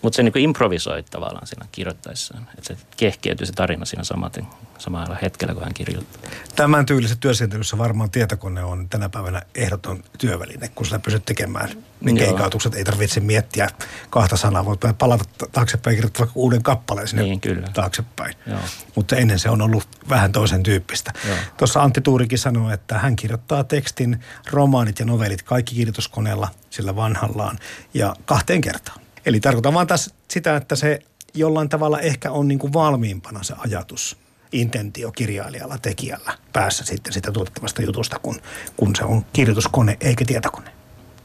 [0.02, 2.48] Mutta se niin kuin improvisoi tavallaan siinä kirjoittaessaan.
[2.58, 6.32] Että se kehkeytyy se tarina siinä samaten, samalla hetkellä, kun hän kirjoittaa.
[6.56, 11.70] Tämän tyylisessä työskentelyssä varmaan tietokone on tänä päivänä ehdoton työväline, kun sä pysyt tekemään
[12.02, 12.76] ne keikautukset.
[12.76, 13.70] Ei tarvitse miettiä
[14.10, 17.68] kahta sanaa, voit palata taaksepäin ja kirjoittaa uuden kappaleen sinne niin, kyllä.
[17.74, 18.36] taaksepäin.
[18.48, 18.60] Joo.
[18.96, 21.14] Mutta ennen se on ollut vähän toisen tyyppistä.
[21.58, 24.20] Tuossa Antti Tuurikin sanoi, että hän kirjoittaa tekstin,
[24.52, 27.60] romaanit ja novelit kaikki kirjoituskoneella sillä vanhallaan
[27.94, 29.01] ja kahteen kertaan.
[29.26, 31.00] Eli tarkoitan vaan tässä sitä, että se
[31.34, 34.18] jollain tavalla ehkä on niin kuin valmiimpana se ajatus,
[34.52, 38.42] intentio kirjailijalla, tekijällä päässä sitten sitä tuottavasta jutusta, kun,
[38.78, 40.72] kun se on kirjoituskone eikä tietokone.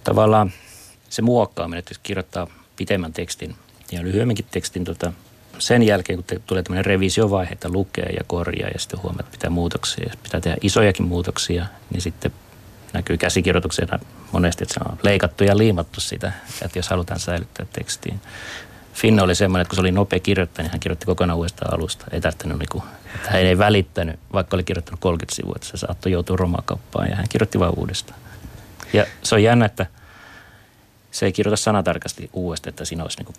[0.04, 0.52] Tavallaan
[1.08, 3.54] se muokkaaminen, että jos kirjoittaa pitemmän tekstin
[3.92, 5.12] ja lyhyemmänkin tekstin, tota,
[5.58, 9.50] sen jälkeen kun tulee tämmöinen revisiovaihe, että lukee ja korjaa ja sitten huomaa, että pitää
[9.50, 12.32] muutoksia, pitää tehdä isojakin muutoksia, niin sitten
[12.92, 13.98] näkyy käsikirjoituksena
[14.32, 18.20] monesti, että se on leikattu ja liimattu sitä, että jos halutaan säilyttää tekstiin.
[18.94, 22.06] Finna oli semmoinen, että kun se oli nopea kirjoittaja, niin hän kirjoitti kokonaan uudestaan alusta.
[22.10, 25.76] Ei tarvittanut, niin kuin, että hän ei välittänyt, vaikka oli kirjoittanut 30 sivua, että se
[25.76, 28.20] saattoi joutua romakappaan ja hän kirjoitti vain uudestaan.
[28.92, 29.86] Ja se on jännä, että
[31.10, 33.36] se ei kirjoita sanatarkasti uudestaan, että siinä olisi niin kuin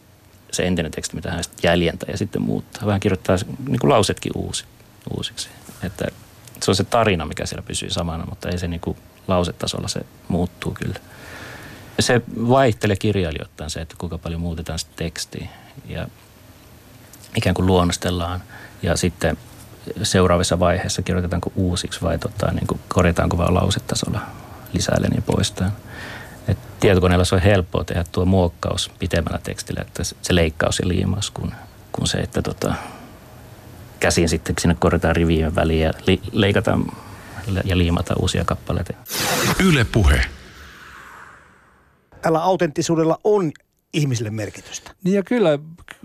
[0.52, 2.86] se entinen teksti, mitä hän jäljentää ja sitten muuttaa.
[2.86, 4.66] Vaan kirjoittaa niin kuin lausetkin uusi,
[5.18, 5.50] uusiksi.
[5.84, 6.08] Että
[6.62, 10.02] se on se tarina, mikä siellä pysyy samana, mutta ei se niin kuin lausetasolla se
[10.28, 11.00] muuttuu kyllä.
[12.00, 15.48] Se vaihtelee kirjailijoittain se, että kuinka paljon muutetaan sitä tekstiä
[15.86, 16.08] ja
[17.36, 18.44] ikään kuin luonnostellaan
[18.84, 19.38] ja sitten
[20.04, 24.22] seuraavassa vaiheessa kirjoitetaanko uusiksi vai tota, niin kuin korjataanko vain lausetasolla
[24.74, 25.72] lisäilen ja poistaen.
[26.48, 31.32] Et tietokoneella se on helppoa tehdä tuo muokkaus pitemmällä tekstillä, että se leikkaus ja liimaus,
[31.32, 31.52] kun,
[31.92, 32.74] kun se, että tota,
[34.00, 36.86] käsin sitten sinne korjataan rivien väliin ja li, leikataan
[37.66, 38.94] ja liimata uusia kappaleita.
[39.66, 40.22] Yle Puhe.
[42.22, 43.52] Tällä autenttisuudella on
[43.94, 44.92] ihmisille merkitystä.
[45.04, 45.60] Niin ja kyllä,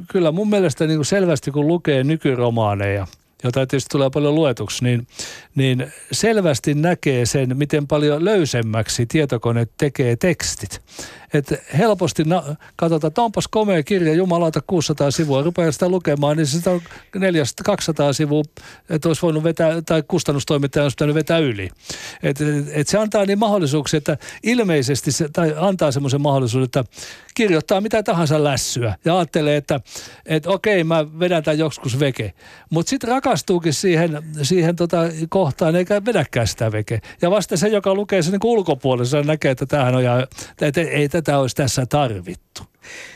[0.09, 3.07] kyllä mun mielestä niin kuin selvästi kun lukee nykyromaaneja–
[3.45, 5.07] jota tietysti tulee paljon luetuksi, niin,
[5.55, 10.83] niin selvästi näkee sen, miten paljon löysemmäksi tietokone tekee tekstit.
[11.35, 12.43] Et helposti na,
[12.77, 16.81] katsotaan, että onpas komea kirja, jumalauta 600 sivua, rupeaa sitä lukemaan, niin sitä on
[17.15, 18.43] 400, 200 sivua,
[18.91, 21.71] että olisi voinut vetää, tai kustannustoimittaja olisi pitänyt vetää yli.
[22.23, 26.85] Et, et, et se antaa niin mahdollisuuksia, että ilmeisesti se, tai antaa semmoisen mahdollisuuden, että
[27.35, 29.81] kirjoittaa mitä tahansa lässyä ja ajattelee, että,
[30.27, 32.33] että okei, mä vedän tämän joskus veke.
[32.71, 34.97] Mutta sitten rakastuukin siihen, siihen tota
[35.29, 37.01] kohtaan eikä vedäkään sitä veke.
[37.23, 40.27] Ja vasta se, joka lukee sen niin ulkopuolella, näkee, että tämähän on, ja,
[40.61, 42.63] että ei tätä olisi tässä tarvittu.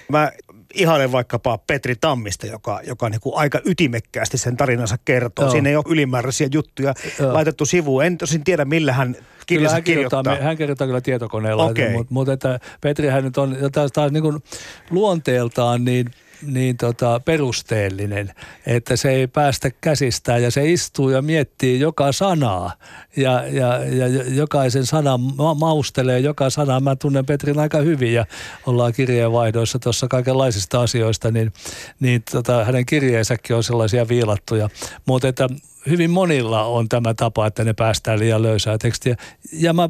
[0.09, 0.33] Mä
[0.75, 5.45] ihailen vaikkapa Petri Tammista, joka, joka niin kuin aika ytimekkäästi sen tarinansa kertoo.
[5.45, 5.53] Joo.
[5.53, 7.33] Siinä ei ole ylimääräisiä juttuja Joo.
[7.33, 8.05] laitettu sivuun.
[8.05, 9.16] En tosin tiedä, millä hän
[9.47, 10.49] kyllä hän kirjoittaa, kirjoittaa.
[10.49, 11.92] hän kirjoittaa kyllä tietokoneella, okay.
[11.92, 14.42] mutta, mutta että Petri hän nyt on taas, taas niin kuin
[14.90, 16.11] luonteeltaan niin–
[16.42, 18.33] niin tota, perusteellinen,
[18.66, 22.72] että se ei päästä käsistään ja se istuu ja miettii joka sanaa
[23.16, 26.81] ja, ja, ja jokaisen sanan ma- maustelee joka sana.
[26.81, 28.27] Mä tunnen Petrin aika hyvin ja
[28.66, 31.53] ollaan kirjeenvaihdoissa tuossa kaikenlaisista asioista, niin,
[32.01, 34.68] niin tota, hänen kirjeensäkin on sellaisia viilattuja.
[35.07, 35.49] Mutta että
[35.88, 39.16] hyvin monilla on tämä tapa, että ne päästään liian löysää tekstiä.
[39.53, 39.88] Ja mä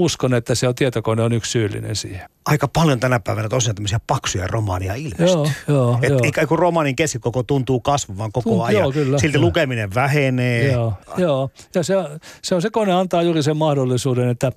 [0.00, 2.28] uskon, että se on tietokone on yksi syyllinen siihen.
[2.46, 5.26] Aika paljon tänä päivänä tosiaan tämmöisiä paksuja romaania ilmestyy.
[5.26, 6.20] Joo, joo, Et joo.
[6.24, 8.80] ikään kuin romaanin keskikoko tuntuu kasvavan koko Tunt- ajan.
[8.80, 9.46] joo, kyllä, Silti kyllä.
[9.46, 10.72] lukeminen vähenee.
[10.72, 11.50] Joo, joo.
[11.74, 11.94] ja se,
[12.42, 14.52] se on se kone antaa juuri sen mahdollisuuden, että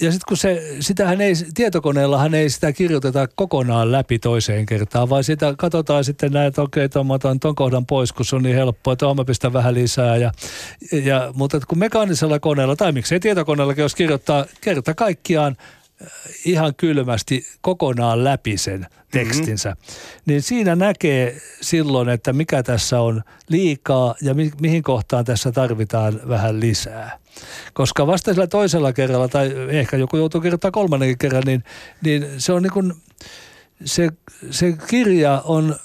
[0.00, 5.24] ja sitten kun se, sitähän ei, tietokoneellahan ei sitä kirjoiteta kokonaan läpi toiseen kertaan, vaan
[5.24, 8.42] sitä katsotaan sitten näin, että okei, tuon mä otan ton kohdan pois, kun se on
[8.42, 10.16] niin helppoa, tuohon mä pistän vähän lisää.
[10.16, 10.32] Ja,
[10.92, 15.56] ja, mutta kun mekaanisella koneella, tai miksei tietokoneellakin, jos kirjoittaa kerta kaikkiaan
[16.44, 20.22] ihan kylmästi kokonaan läpi sen tekstinsä, mm-hmm.
[20.26, 26.20] niin siinä näkee silloin, että mikä tässä on liikaa ja mi- mihin kohtaan tässä tarvitaan
[26.28, 27.18] vähän lisää.
[27.72, 31.64] Koska vasta sillä toisella kerralla, tai ehkä joku joutuu kirjoittamaan kolmannenkin kerran, niin,
[32.02, 32.92] niin se on niin kuin,
[33.84, 34.08] se,
[34.50, 35.76] se kirja on,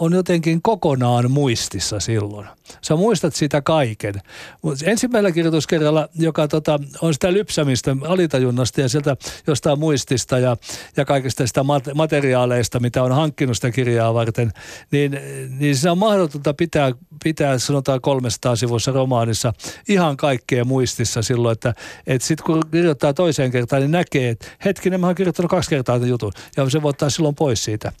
[0.00, 2.46] on jotenkin kokonaan muistissa silloin.
[2.82, 4.14] Sä muistat sitä kaiken.
[4.62, 10.56] Mut ensimmäisellä kirjoituskerralla, joka tota, on sitä lypsämistä alitajunnasta ja sieltä jostain muistista ja,
[10.96, 14.52] ja kaikista sitä mat- materiaaleista, mitä on hankkinut sitä kirjaa varten,
[14.90, 15.20] niin,
[15.58, 16.92] niin se on mahdotonta pitää,
[17.24, 19.52] pitää sanotaan 300 sivussa romaanissa
[19.88, 21.74] ihan kaikkea muistissa silloin, että,
[22.06, 25.96] että sitten kun kirjoittaa toiseen kertaan, niin näkee, että hetkinen, mä oon kirjoittanut kaksi kertaa
[25.96, 27.92] tämän jutun ja se voi ottaa silloin pois siitä.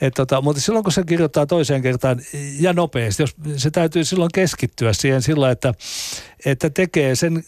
[0.00, 2.20] Et tota, mutta silloin kun se kirjoittaa toiseen kertaan
[2.60, 5.74] ja nopeasti, jos se täytyy silloin keskittyä siihen sillä, että,
[6.44, 7.44] että tekee sen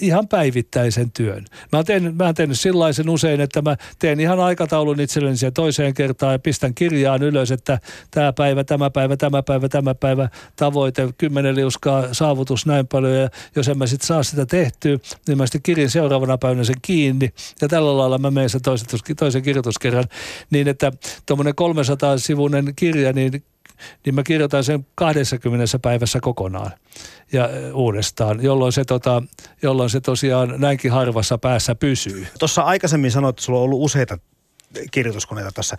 [0.00, 1.44] ihan päivittäisen työn.
[1.72, 5.52] Mä oon tehnyt, mä oon tehnyt sellaisen usein, että mä teen ihan aikataulun itselleni siihen
[5.52, 7.78] toiseen kertaan ja pistän kirjaan ylös, että
[8.10, 13.28] tämä päivä, tämä päivä, tämä päivä, tämä päivä, tavoite, kymmenen liuskaa, saavutus näin paljon ja
[13.56, 17.30] jos en mä sitten saa sitä tehtyä, niin mä sitten kirjin seuraavana päivänä sen kiinni
[17.60, 20.04] ja tällä lailla mä menen sen toisen, toisen kirjoituskerran
[20.50, 20.92] niin, että
[21.26, 23.44] tuommoinen 300-sivuinen kirja, niin
[24.06, 26.70] niin mä kirjoitan sen 20 päivässä kokonaan
[27.32, 29.22] ja uudestaan, jolloin se, tota,
[29.62, 32.26] jolloin se tosiaan näinkin harvassa päässä pysyy.
[32.38, 34.18] Tuossa aikaisemmin sanoit, että sulla on ollut useita
[34.90, 35.76] kirjoituskoneita tässä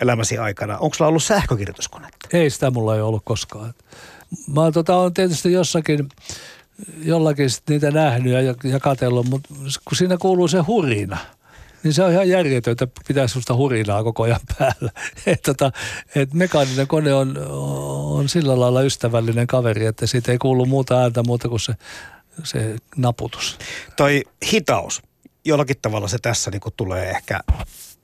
[0.00, 0.78] elämäsi aikana.
[0.78, 2.28] Onko sulla ollut sähkökirjoituskonetta?
[2.32, 3.74] Ei sitä mulla ei ollut koskaan.
[4.46, 6.08] Mä oon, tota, on tietysti jossakin,
[7.04, 11.18] jollakin niitä nähnyt ja, ja katsellut, mutta kun siinä kuuluu se hurina,
[11.82, 14.90] niin se on ihan järjetöntä, pitää sellaista hurinaa koko ajan päällä.
[15.26, 15.72] Et, tota,
[16.14, 17.38] et mekaaninen kone on,
[18.18, 21.74] on sillä lailla ystävällinen kaveri, että siitä ei kuulu muuta ääntä muuta kuin se,
[22.44, 23.58] se naputus.
[23.96, 25.02] Toi hitaus,
[25.44, 27.40] jollakin tavalla se tässä niin tulee ehkä,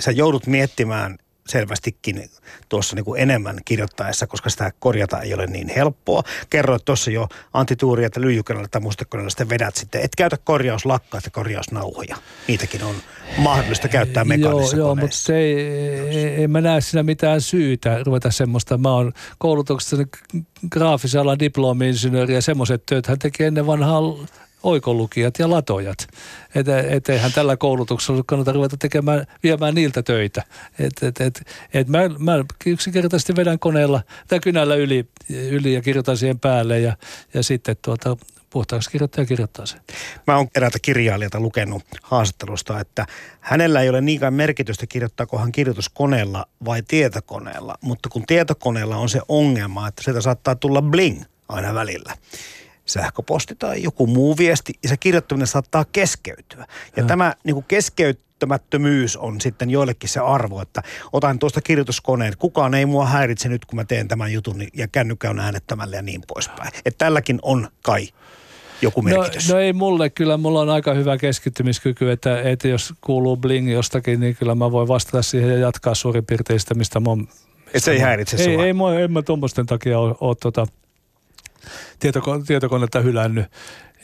[0.01, 2.31] sä joudut miettimään selvästikin
[2.69, 6.23] tuossa niin kuin enemmän kirjoittaessa, koska sitä korjata ei ole niin helppoa.
[6.51, 10.01] Kerroit tuossa jo antituuria, että lyijykoneella tai mustekoneella sitten vedät sitten.
[10.01, 12.17] Et käytä korjauslakkaa ja korjausnauhoja.
[12.49, 12.95] Niitäkin on
[13.39, 18.31] mahdollista käyttää mekaanisessa Joo, joo mutta ei, ei, en mä näe siinä mitään syytä ruveta
[18.31, 18.79] semmoista.
[18.79, 19.97] Mä oon koulutuksessa
[20.71, 24.01] graafisen alan diplomi-insinööri ja semmoiset työt hän teki ennen vanhaa
[24.62, 26.09] oikolukijat ja latojat.
[26.55, 30.44] Että et eihän tällä koulutuksella kannata ruveta tekemään, viemään niiltä töitä.
[30.79, 31.42] Et, et, et,
[31.75, 36.97] et mä, mä yksinkertaisesti vedän koneella tai kynällä yli, yli ja kirjoitan siihen päälle ja,
[37.35, 38.16] ja sitten tuota,
[38.51, 39.81] puhtaaksi kirjoittaja kirjoittaa sen.
[40.27, 43.07] Mä oon eräältä kirjailijalta lukenut haastattelusta, että
[43.40, 47.75] hänellä ei ole niinkään merkitystä kirjoittaako hän kirjoituskoneella vai tietokoneella.
[47.81, 52.12] Mutta kun tietokoneella on se ongelma, että sieltä saattaa tulla bling aina välillä.
[52.88, 56.66] Sähköposti tai joku muu viesti ja se kirjoittaminen saattaa keskeytyä.
[56.96, 62.74] Ja tämä niin kuin keskeyttämättömyys on sitten joillekin se arvo, että otan tuosta kirjoituskoneen, kukaan
[62.74, 66.03] ei mua häiritse nyt kun mä teen tämän jutun niin- ja kännykkä on äänettömällä ja
[66.03, 66.70] niin poispäin.
[66.85, 68.09] Että tälläkin on kai
[68.83, 69.48] joku merkitys.
[69.48, 73.72] No, no ei mulle, kyllä mulla on aika hyvä keskittymiskyky, että, että jos kuuluu bling
[73.72, 77.29] jostakin, niin kyllä mä voin vastata siihen ja jatkaa suurin piirtein sitä, mistä mä oon...
[77.74, 78.64] Et se ei häiritse ei, sua.
[78.64, 80.66] ei, mä, en mä tuommoisten takia ole, ole tota,
[81.99, 83.47] tietoko, tietokonetta hylännyt.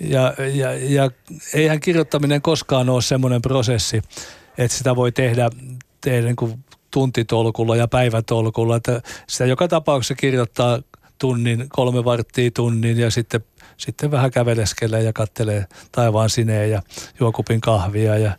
[0.00, 1.10] Ja, ja, ja
[1.54, 4.02] eihän kirjoittaminen koskaan ole semmoinen prosessi,
[4.58, 5.50] että sitä voi tehdä,
[6.00, 8.76] tehdä niin kuin tuntitolkulla ja päivätolkulla.
[8.76, 10.78] Että sitä joka tapauksessa kirjoittaa
[11.18, 13.44] tunnin, kolme varttia tunnin ja sitten,
[13.76, 16.82] sitten vähän käveleskelee ja kattelee taivaan sineen ja
[17.20, 18.36] juo kupin kahvia ja,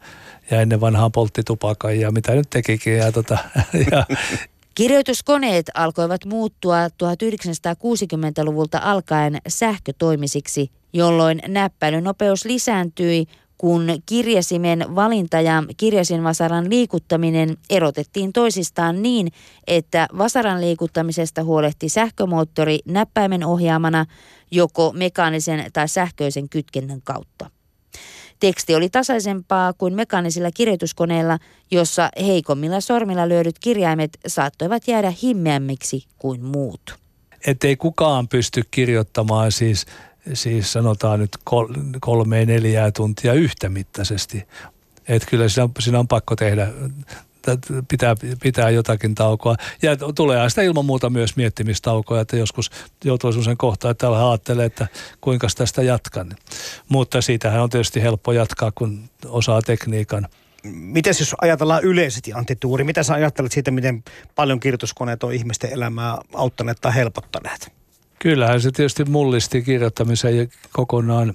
[0.52, 2.98] ja ennen vanhaan poltti tupakan ja mitä nyt tekikin.
[2.98, 3.38] Ja, tota,
[3.92, 4.06] ja,
[4.76, 13.26] Kirjoituskoneet alkoivat muuttua 1960-luvulta alkaen sähkötoimisiksi, jolloin näppäilynopeus lisääntyi,
[13.58, 19.28] kun kirjasimen valinta ja kirjasinvasaran liikuttaminen erotettiin toisistaan niin,
[19.68, 24.06] että vasaran liikuttamisesta huolehti sähkömoottori näppäimen ohjaamana
[24.52, 27.50] joko mekaanisen tai sähköisen kytkennän kautta.
[28.46, 31.40] Teksti oli tasaisempaa kuin mekaanisilla kirjoituskoneilla,
[31.72, 36.96] jossa heikommilla sormilla lyödyt kirjaimet saattoivat jäädä himmeämmiksi kuin muut.
[37.48, 39.86] että ei kukaan pysty kirjoittamaan siis
[40.34, 41.68] siis sanotaan nyt kol,
[42.00, 44.48] kolme neljää tuntia yhtämittaisesti.
[45.08, 46.68] Että kyllä siinä, siinä on pakko tehdä
[47.88, 49.56] pitää, pitää jotakin taukoa.
[49.82, 52.72] Ja tulee sitä ilman muuta myös miettimistaukoja, että joskus
[53.04, 54.88] joutuu sellaisen kohtaan, että täällä ajattelee, että
[55.22, 56.32] kuinka tästä jatkan.
[56.90, 60.28] Mutta siitähän on tietysti helppo jatkaa, kun osaa tekniikan.
[60.64, 64.04] Miten jos ajatellaan yleisesti antituuri, mitä sä ajattelet siitä, miten
[64.36, 67.72] paljon kirjoituskoneet on ihmisten elämää auttaneet tai helpottaneet?
[68.20, 71.34] Kyllähän se tietysti mullisti kirjoittamisen kokonaan,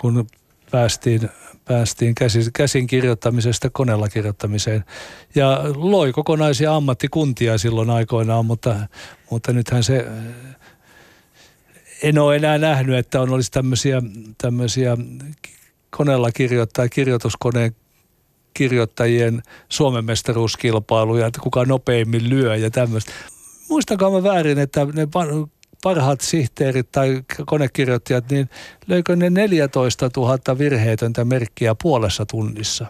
[0.00, 0.26] kun
[0.70, 1.30] päästiin
[1.64, 4.84] päästiin käsin, käsin kirjoittamisesta koneella kirjoittamiseen.
[5.34, 8.76] Ja loi kokonaisia ammattikuntia silloin aikoinaan, mutta,
[9.30, 10.06] mutta nythän se,
[12.02, 14.02] en ole enää nähnyt, että on olisi tämmöisiä,
[14.38, 14.96] tämmöisiä
[15.90, 17.76] koneella kirjoittaa kirjoituskoneen
[18.54, 23.12] kirjoittajien Suomen mestaruuskilpailuja, että kuka nopeimmin lyö ja tämmöistä.
[23.68, 25.08] Muistakaa mä väärin, että ne
[25.82, 28.50] parhaat sihteerit tai konekirjoittajat, niin
[28.86, 32.86] löikö ne 14 000 virheetöntä merkkiä puolessa tunnissa,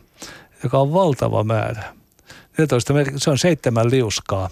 [0.63, 1.85] joka on valtava määrä.
[2.59, 4.51] 14 merkkiä, se on seitsemän liuskaa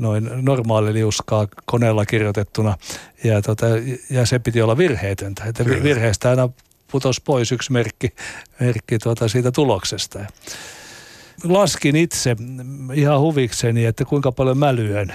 [0.00, 2.76] noin normaali liuskaa koneella kirjoitettuna
[3.24, 3.66] ja, tota,
[4.10, 5.44] ja se piti olla virheetöntä.
[5.44, 6.48] Että virheestä aina
[6.92, 8.14] putosi pois yksi merkki,
[8.60, 10.18] merkki tuota siitä tuloksesta.
[11.44, 12.36] Laskin itse
[12.94, 15.12] ihan huvikseni, että kuinka paljon mä lyön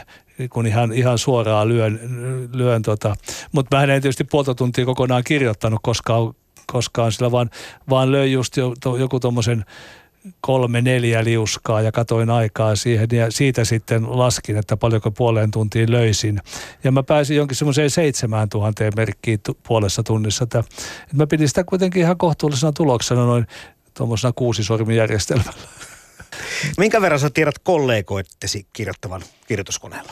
[0.49, 1.99] kun ihan, ihan suoraan lyön,
[2.53, 3.15] lyön tota.
[3.51, 6.33] mutta mä en tietysti puolta tuntia kokonaan kirjoittanut koskaan,
[6.67, 7.49] koskaan sillä, vaan,
[7.89, 9.65] vaan löin just jo, to, joku tuommoisen
[10.41, 15.91] kolme, neljä liuskaa ja katoin aikaa siihen ja siitä sitten laskin, että paljonko puoleen tuntiin
[15.91, 16.39] löysin.
[16.83, 20.43] Ja mä pääsin jonkin semmoiseen seitsemään tuhanteen merkkiin tu- puolessa tunnissa.
[20.43, 23.47] Että, että mä pidin sitä kuitenkin ihan kohtuullisena tuloksena noin
[23.93, 25.51] tuommoisena kuusisormijärjestelmällä.
[26.77, 30.11] Minkä verran sä tiedät kollegoittesi kirjoittavan kirjoituskoneella?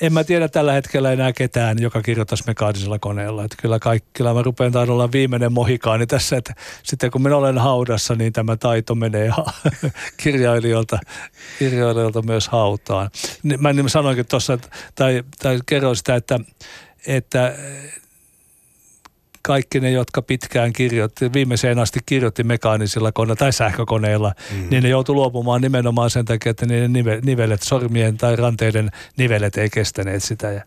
[0.00, 3.44] En mä tiedä tällä hetkellä enää ketään, joka kirjoittaisi mekaanisella koneella.
[3.44, 7.58] Että kyllä, kaikki, kyllä mä rupean olla viimeinen mohikaani tässä, että sitten kun minä olen
[7.58, 9.30] haudassa, niin tämä taito menee
[10.22, 10.98] kirjailijoilta,
[11.58, 13.10] kirjailijoilta myös hautaan.
[13.42, 14.58] Niin mä sanoinkin tuossa,
[14.94, 16.40] tai, tai kerroin sitä, että,
[17.06, 17.54] että
[19.46, 24.66] kaikki ne, jotka pitkään kirjoitti, viimeiseen asti kirjoitti mekaanisilla koneilla tai sähkökoneilla, mm.
[24.70, 26.92] niin ne joutui luopumaan nimenomaan sen takia, että niiden
[27.24, 30.52] nivelet, sormien tai ranteiden nivelet ei kestäneet sitä.
[30.52, 30.62] Ja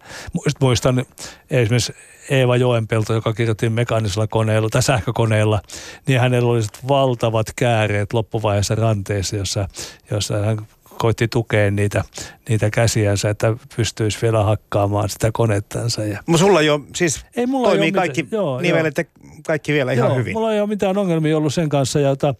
[0.61, 1.05] muistan
[1.49, 1.93] esimerkiksi
[2.29, 5.61] Eeva Joenpelto, joka kirjoitti mekaanisella koneella tai sähkökoneella,
[6.07, 9.67] niin hänellä oli valtavat kääreet loppuvaiheessa ranteessa, jossa,
[10.11, 10.57] jossa hän
[10.97, 12.03] koitti tukea niitä,
[12.49, 16.03] niitä käsiänsä, että pystyisi vielä hakkaamaan sitä konettansa.
[16.03, 16.23] Ja...
[16.25, 19.03] Mutta sulla jo siis ei mulla toimii kaikki mitään, joo, nivelet ja
[19.47, 20.33] kaikki vielä ihan joo, hyvin.
[20.33, 21.99] mulla ei ole mitään ongelmia ollut sen kanssa.
[21.99, 22.35] Ja, ta,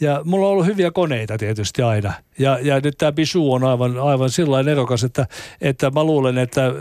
[0.00, 2.12] ja mulla on ollut hyviä koneita tietysti aina.
[2.38, 5.26] Ja, ja nyt tämä Bisu on aivan, aivan sillä erokas, että,
[5.60, 6.72] että mä luulen, että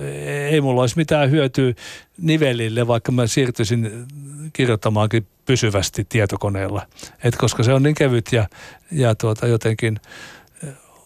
[0.49, 1.73] ei mulla olisi mitään hyötyä
[2.21, 4.05] nivelille, vaikka mä siirtyisin
[4.53, 6.81] kirjoittamaankin pysyvästi tietokoneella.
[7.23, 8.47] Et koska se on niin kevyt ja,
[8.91, 9.99] ja tuota, jotenkin–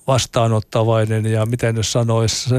[0.08, 2.50] vastaanottavainen ja miten nyt sanoisi...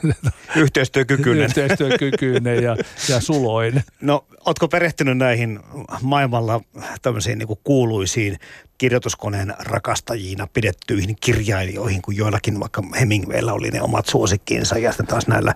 [0.56, 1.44] Yhteistyökykyinen.
[1.44, 2.76] Yhteistyökykyinen ja,
[3.08, 3.84] ja suloinen.
[4.00, 5.60] No, ootko perehtynyt näihin
[6.02, 6.60] maailmalla
[7.02, 8.38] tämmöisiin niin kuuluisiin
[8.78, 15.26] kirjoituskoneen rakastajina pidettyihin kirjailijoihin, kun joillakin vaikka Hemingwaylla oli ne omat suosikkiinsa ja sitten taas
[15.26, 15.54] näillä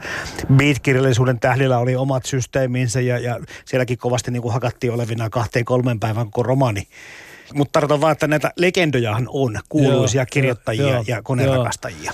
[0.57, 6.01] beat-kirjallisuuden tähdillä oli omat systeeminsä ja, ja sielläkin kovasti niin kuin hakattiin olevina kahteen kolmen
[6.01, 6.89] päivän koko romani
[7.55, 12.13] mutta tarkoitan vaan, että näitä legendojahan on, kuuluisia joo, kirjoittajia joo, ja konerakastajia.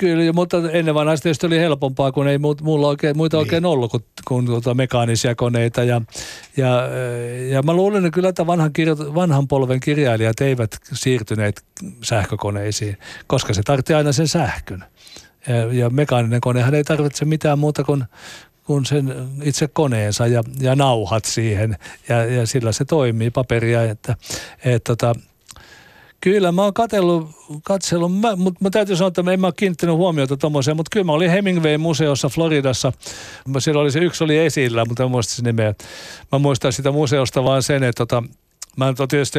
[0.00, 3.40] Kyllä, mutta ennen vanhaista tietysti oli helpompaa, kun ei mulla oikein, muita niin.
[3.40, 5.84] oikein ollut kuin, kuin tuota mekaanisia koneita.
[5.84, 6.00] Ja,
[6.56, 6.88] ja,
[7.50, 11.64] ja mä luulen että kyllä, että vanhan, kirjo, vanhan polven kirjailijat eivät siirtyneet
[12.02, 14.84] sähkökoneisiin, koska se tarvitsee aina sen sähkön.
[15.48, 18.04] Ja, ja mekaaninen konehan ei tarvitse mitään muuta kuin
[18.70, 21.76] kuin sen itse koneensa ja, ja nauhat siihen
[22.08, 24.16] ja, ja sillä se toimii paperia, että
[24.64, 25.14] et, tota,
[26.20, 27.30] Kyllä mä oon katsellut,
[27.64, 30.90] katsellut mä, mutta mä täytyy sanoa, että mä en mä ole kiinnittänyt huomiota tuommoiseen, mutta
[30.92, 32.92] kyllä mä olin Hemingway-museossa Floridassa.
[33.58, 35.74] Siellä oli se yksi oli esillä, mutta en muista sen nimeä.
[36.32, 38.22] Mä muistan sitä museosta vaan sen, että tota,
[38.76, 39.38] mä oon tietysti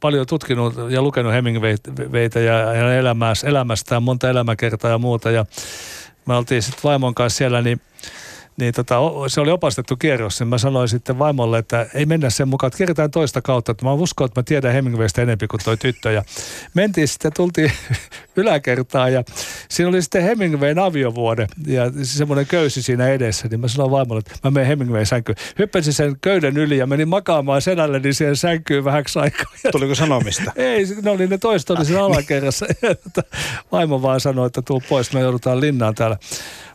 [0.00, 3.04] paljon tutkinut ja lukenut Hemingwaytä ja hänen
[3.44, 5.30] elämästään, monta elämäkertaa ja muuta.
[5.30, 5.46] Ja
[6.26, 7.80] me oltiin sitten vaimon kanssa siellä, niin
[8.58, 12.48] niin tota, se oli opastettu kierros, niin mä sanoin sitten vaimolle, että ei mennä sen
[12.48, 15.76] mukaan, että kierretään toista kautta, että mä uskon, että mä tiedän Hemingwaystä enemmän kuin toi
[15.76, 16.12] tyttö.
[16.12, 16.22] Ja
[16.74, 17.72] mentiin sitten, tultiin
[18.36, 19.24] yläkertaan ja
[19.68, 24.34] siinä oli sitten Hemingwayn aviovuode ja semmoinen köysi siinä edessä, niin mä sanoin vaimolle, että
[24.44, 25.36] mä menen Hemingwayn sänkyyn.
[25.58, 29.52] Hyppäsin sen köyden yli ja menin makaamaan senalle, niin siihen sänkyyn vähäksi aikaa.
[29.72, 30.52] Tuliko sanomista?
[30.56, 32.66] ei, ne oli ne toista oli siinä alakerrassa.
[33.72, 36.16] Vaimo vaan sanoi, että tuu pois, me joudutaan linnaan täällä.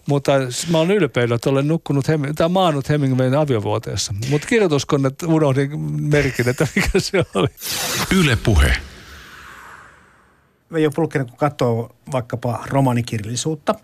[0.05, 0.31] Mutta
[0.71, 4.13] mä oon ylpeillä, että olen nukkunut, Hem- tai maannut Hemingwayn aviovuoteessa.
[4.29, 7.47] Mutta kirjoituskoneet unohdin merkin, että mikä se oli.
[8.15, 8.77] Yle Puhe.
[10.73, 13.75] Veijo Pulkkinen, kun katsoo vaikkapa romanikirjallisuutta,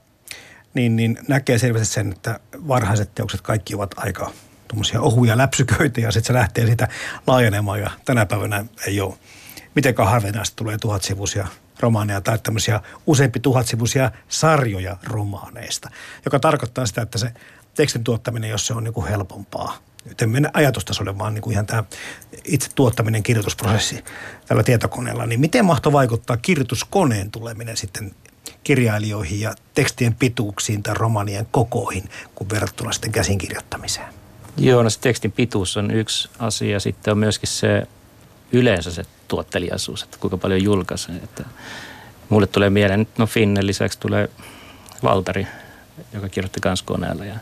[0.74, 4.32] niin, niin näkee selvästi sen, että varhaiset teokset kaikki ovat aika
[4.68, 6.88] tuommoisia ohuja läpsyköitä ja sitten se lähtee sitä
[7.28, 9.14] laajenemaan ja tänä päivänä ei ole
[9.76, 11.48] mitenkään harvinaista tulee tuhatsivuisia
[11.80, 15.90] romaaneja tai tämmöisiä useampi tuhatsivuisia sarjoja romaaneista,
[16.26, 17.32] joka tarkoittaa sitä, että se
[17.76, 21.54] tekstin tuottaminen, jos se on niin kuin helpompaa, nyt en mennä ajatustasolle, vaan niin kuin
[21.54, 21.84] ihan tämä
[22.44, 24.04] itse tuottaminen, kirjoitusprosessi
[24.46, 28.16] tällä tietokoneella, niin miten mahtoi vaikuttaa kirjoituskoneen tuleminen sitten
[28.64, 34.14] kirjailijoihin ja tekstien pituuksiin tai romanien kokoihin, kun verrattuna sitten käsinkirjoittamiseen?
[34.58, 36.80] Joo, no se tekstin pituus on yksi asia.
[36.80, 37.88] Sitten on myöskin se
[38.52, 41.16] yleensä se tuottelijaisuus, että kuinka paljon julkaisee.
[41.16, 41.44] Että
[42.30, 44.30] mulle tulee mieleen, no Finnen lisäksi tulee
[45.04, 45.48] Valtari,
[46.14, 47.26] joka kirjoitti kans koneella.
[47.26, 47.36] Ja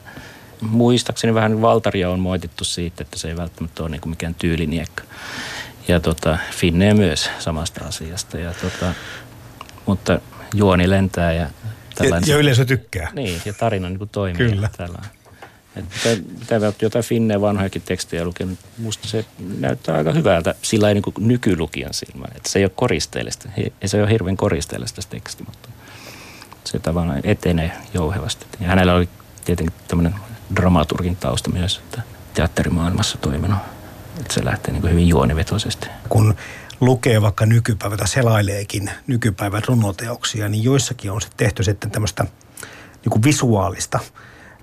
[0.61, 5.03] muistaakseni vähän Valtaria on moitittu siitä, että se ei välttämättä ole niin kuin mikään tyyliniekka.
[5.87, 8.37] Ja tota, Finne myös samasta asiasta.
[8.37, 8.93] Ja tota,
[9.85, 10.19] mutta
[10.53, 11.47] juoni lentää ja
[12.03, 13.09] Ja, ja yleisö tykkää.
[13.13, 14.49] Niin, ja tarina niin kuin toimii.
[14.49, 14.69] Kyllä.
[14.77, 15.11] Tällainen.
[15.79, 16.09] Että
[16.39, 19.25] mitä jotain Finneen vanhojakin tekstejä lukenut, musta se
[19.59, 22.37] näyttää aika hyvältä sillä ei niin nykylukijan silmään.
[22.37, 25.69] Että se ei ole koristeellista, ei se ole hirveän koristeellista se teksti, mutta
[26.63, 28.45] se tavallaan etenee jouhevasti.
[28.59, 29.09] Ja hänellä oli
[29.45, 30.15] tietenkin tämmöinen
[30.55, 32.01] dramaturgin tausta myös, että
[32.33, 33.59] teatterimaailmassa toiminut.
[34.19, 35.87] Että se lähtee niin hyvin juonivetoisesti.
[36.09, 36.35] Kun
[36.79, 42.25] lukee vaikka nykypäivä tai selaileekin nykypäivän runoteoksia, niin joissakin on sitten tehty sitten tämmöistä
[43.05, 43.99] niin visuaalista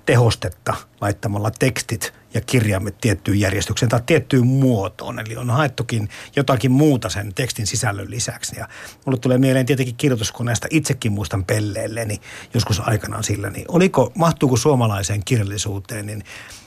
[0.05, 5.19] tehostetta laittamalla tekstit ja kirjaimet tiettyyn järjestykseen tai tiettyyn muotoon.
[5.19, 8.55] Eli on haettukin jotakin muuta sen tekstin sisällön lisäksi.
[8.59, 8.67] Ja
[9.05, 12.21] mulle tulee mieleen tietenkin kirjoituskoneesta, itsekin muistan pelleelleni
[12.53, 16.23] joskus aikanaan sillä, niin oliko, mahtuuko suomalaiseen kirjallisuuteen, niin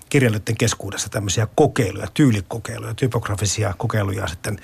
[0.09, 4.59] kirjailijoiden keskuudessa tämmöisiä kokeiluja, tyylikokeiluja, typografisia kokeiluja sitten,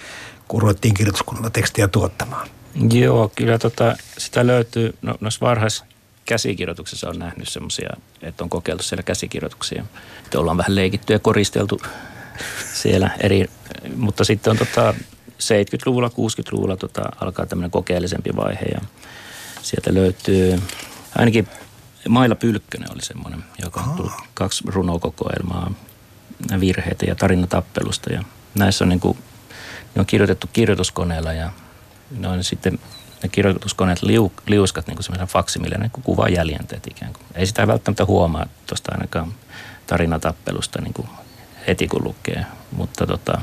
[0.49, 2.49] kun ruvettiin kirjoituskoneella tekstiä tuottamaan?
[2.93, 5.85] Joo, kyllä tota, sitä löytyy, no, noissa varhais
[6.25, 9.85] käsikirjoituksessa on nähnyt semmoisia, että on kokeiltu siellä käsikirjoituksia.
[10.25, 11.81] Että ollaan vähän leikitty ja koristeltu
[12.75, 13.47] siellä eri,
[13.97, 14.95] mutta sitten on tota
[15.31, 18.81] 70-luvulla, 60-luvulla tota, alkaa tämmöinen kokeellisempi vaihe ja
[19.63, 20.61] sieltä löytyy
[21.19, 21.49] ainakin
[22.09, 25.71] Maila Pylkkönen oli semmoinen, joka on tullut kaksi runokokoelmaa,
[26.61, 29.19] virheitä ja tarinatappelusta ja näissä on niin kuin,
[29.95, 31.53] ne on kirjoitettu kirjoituskoneella ja
[32.11, 32.79] ne on sitten
[33.25, 37.23] ne kirjoituskoneet liu, liuskat niin semmoisen faksimille niin kuva jäljenteet ikään kuin.
[37.35, 39.35] Ei sitä välttämättä huomaa tuosta ainakaan
[39.87, 41.09] tarinatappelusta niin kuin
[41.67, 43.41] heti kun lukee, mutta tota,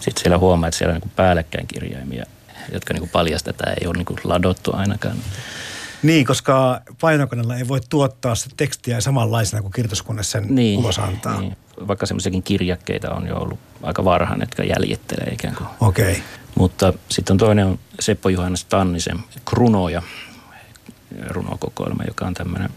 [0.00, 2.24] sitten siellä huomaa, että siellä on niin päällekkäin kirjaimia,
[2.72, 5.16] jotka niin paljastetaan, ei ole niin ladottu ainakaan.
[6.02, 11.40] Niin, koska painokoneella ei voi tuottaa se tekstiä samanlaisena kuin kirjoituskone sen niin, ulos antaa.
[11.40, 11.56] Niin.
[11.88, 15.68] Vaikka semmoisiakin kirjakkeita on jo ollut aika varhaan, jotka jäljittelee ikään kuin.
[15.80, 16.12] Okei.
[16.12, 16.22] Okay.
[16.54, 20.02] Mutta sitten on toinen on Seppo Johannes Tannisen Krunoja
[21.26, 22.70] runokokoelma, joka on tämmöinen,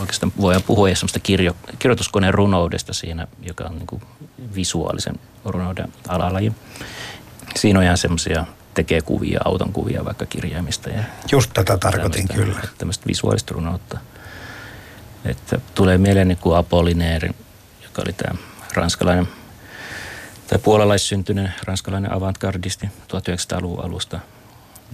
[0.00, 4.02] oikeastaan voidaan puhua semmoista kirjo, kirjoituskoneen runoudesta siinä, joka on niin
[4.54, 6.52] visuaalisen runouden alalaji.
[7.56, 10.90] Siinä on ihan semmoisia tekee kuvia, auton kuvia vaikka kirjaimista.
[10.90, 12.60] Ja Just tätä tarkoitin kyllä.
[12.78, 13.98] Tämmöistä visuaalista runoutta.
[15.24, 17.30] Että tulee mieleen niin kuin Apollinaire,
[17.82, 18.38] joka oli tämä
[18.74, 19.28] ranskalainen
[20.48, 24.20] tai puolalaissyntyinen ranskalainen avantgardisti 1900-luvun alusta.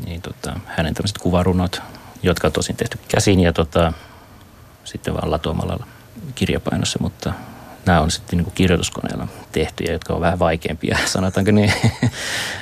[0.05, 1.83] Niin tota, hänen tämmöiset kuvarunot,
[2.23, 3.93] jotka on tosin tehty käsin ja tota,
[4.85, 5.87] sitten vaan latoamalla
[6.35, 7.33] kirjapainossa, mutta
[7.87, 11.73] nämä on sitten niin kuin kirjoituskoneella tehtyjä, jotka on vähän vaikeampia, sanotaanko niin.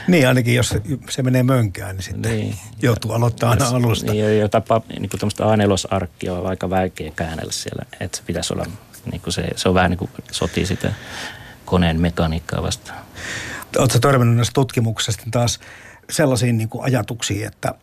[0.09, 0.75] Niin, ainakin jos
[1.11, 2.59] se menee mönkään, niin sitten niin.
[2.83, 4.13] joutuu aloittamaan aina alusta.
[4.13, 8.53] Niin, ja tapa, niin kuin tämmöistä A4-arkkia on aika vaikea käännellä siellä, että se pitäisi
[8.53, 8.67] olla,
[9.11, 10.93] niin kuin se, se on vähän niin kuin sotii sitä
[11.71, 12.99] koneen mekaniikkaa vastaan.
[13.79, 15.61] Oletko törmännyt näissä tutkimuksissa taas
[16.11, 17.75] sellaisiin niin kuin ajatuksiin, että,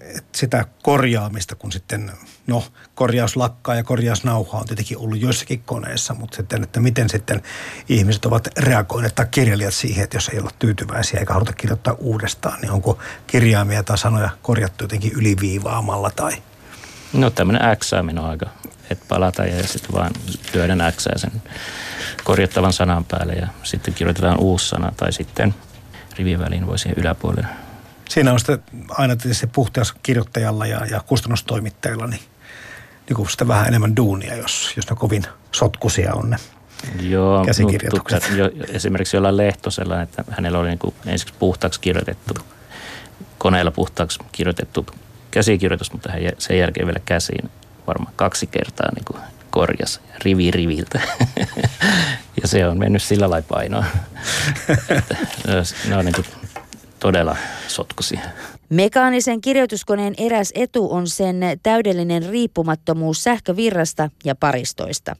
[0.00, 2.12] että sitä korjaamista, kun sitten,
[2.46, 2.64] no
[2.94, 7.42] korjauslakkaa ja korjausnauhaa on tietenkin ollut joissakin koneissa, mutta sitten, että miten sitten
[7.88, 12.60] ihmiset ovat reagoineet tai kirjailijat siihen, että jos ei olla tyytyväisiä eikä haluta kirjoittaa uudestaan,
[12.60, 16.32] niin onko kirjaimia tai sanoja korjattu jotenkin yliviivaamalla tai?
[17.12, 18.46] No tämmöinen X on aika,
[18.90, 20.10] että palata ja sitten vaan
[20.54, 21.42] lyödään X sen
[22.24, 25.54] korjattavan sanan päälle ja sitten kirjoitetaan uusi sana tai sitten
[26.18, 27.48] rivien väliin voi siihen yläpuolelle.
[28.08, 32.22] Siinä on sitten aina tietysti puhtaus kirjoittajalla ja, ja kustannustoimittajalla niin,
[33.08, 36.36] niin kuin sitä vähän enemmän duunia, jos, jos ne kovin sotkusia on ne
[37.00, 38.22] Joo, käsikirjoitukset.
[38.22, 42.34] Mutta jo, esimerkiksi jollain Lehtosella, että hänellä oli niin kuin ensiksi puhtaaksi kirjoitettu,
[43.38, 44.86] koneella puhtaaksi kirjoitettu
[45.30, 47.50] käsikirjoitus, mutta hän sen jälkeen vielä käsiin
[47.86, 49.20] varmaan kaksi kertaa niin kuin
[49.50, 51.00] korjas rivi riviltä.
[52.42, 53.84] ja se on mennyt sillä lailla painoa.
[55.88, 56.26] ne on niin kuin
[57.00, 57.36] todella
[57.68, 58.20] sotkusia.
[58.68, 65.16] Mekaanisen kirjoituskoneen eräs etu on sen täydellinen riippumattomuus sähkövirrasta ja paristoista.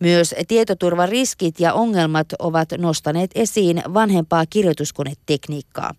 [0.00, 5.94] Myös tietoturvariskit ja ongelmat ovat nostaneet esiin vanhempaa kirjoituskonetekniikkaa.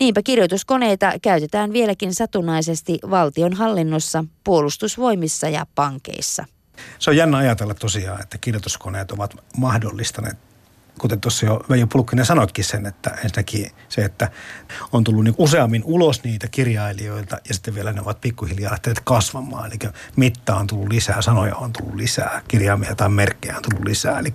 [0.00, 6.44] Niinpä kirjoituskoneita käytetään vieläkin satunnaisesti valtionhallinnossa, puolustusvoimissa ja pankeissa.
[6.98, 10.38] Se on jännä ajatella tosiaan, että kirjoituskoneet ovat mahdollistaneet
[10.98, 14.30] kuten tuossa jo Veijo Pulkkinen sanoitkin sen, että ensinnäkin se, että
[14.92, 19.66] on tullut niin useammin ulos niitä kirjailijoilta ja sitten vielä ne ovat pikkuhiljaa lähteneet kasvamaan.
[19.66, 24.18] Eli mitta on tullut lisää, sanoja on tullut lisää, kirjaimia tai merkkejä on tullut lisää.
[24.18, 24.32] Eli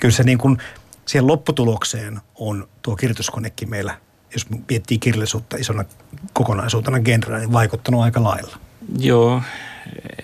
[0.00, 0.58] kyllä se niin kuin
[1.06, 5.84] siihen lopputulokseen on tuo kirjoituskonekin meillä, jos miettii kirjallisuutta isona
[6.32, 8.58] kokonaisuutena genrellä, niin vaikuttanut aika lailla.
[8.98, 9.42] Joo,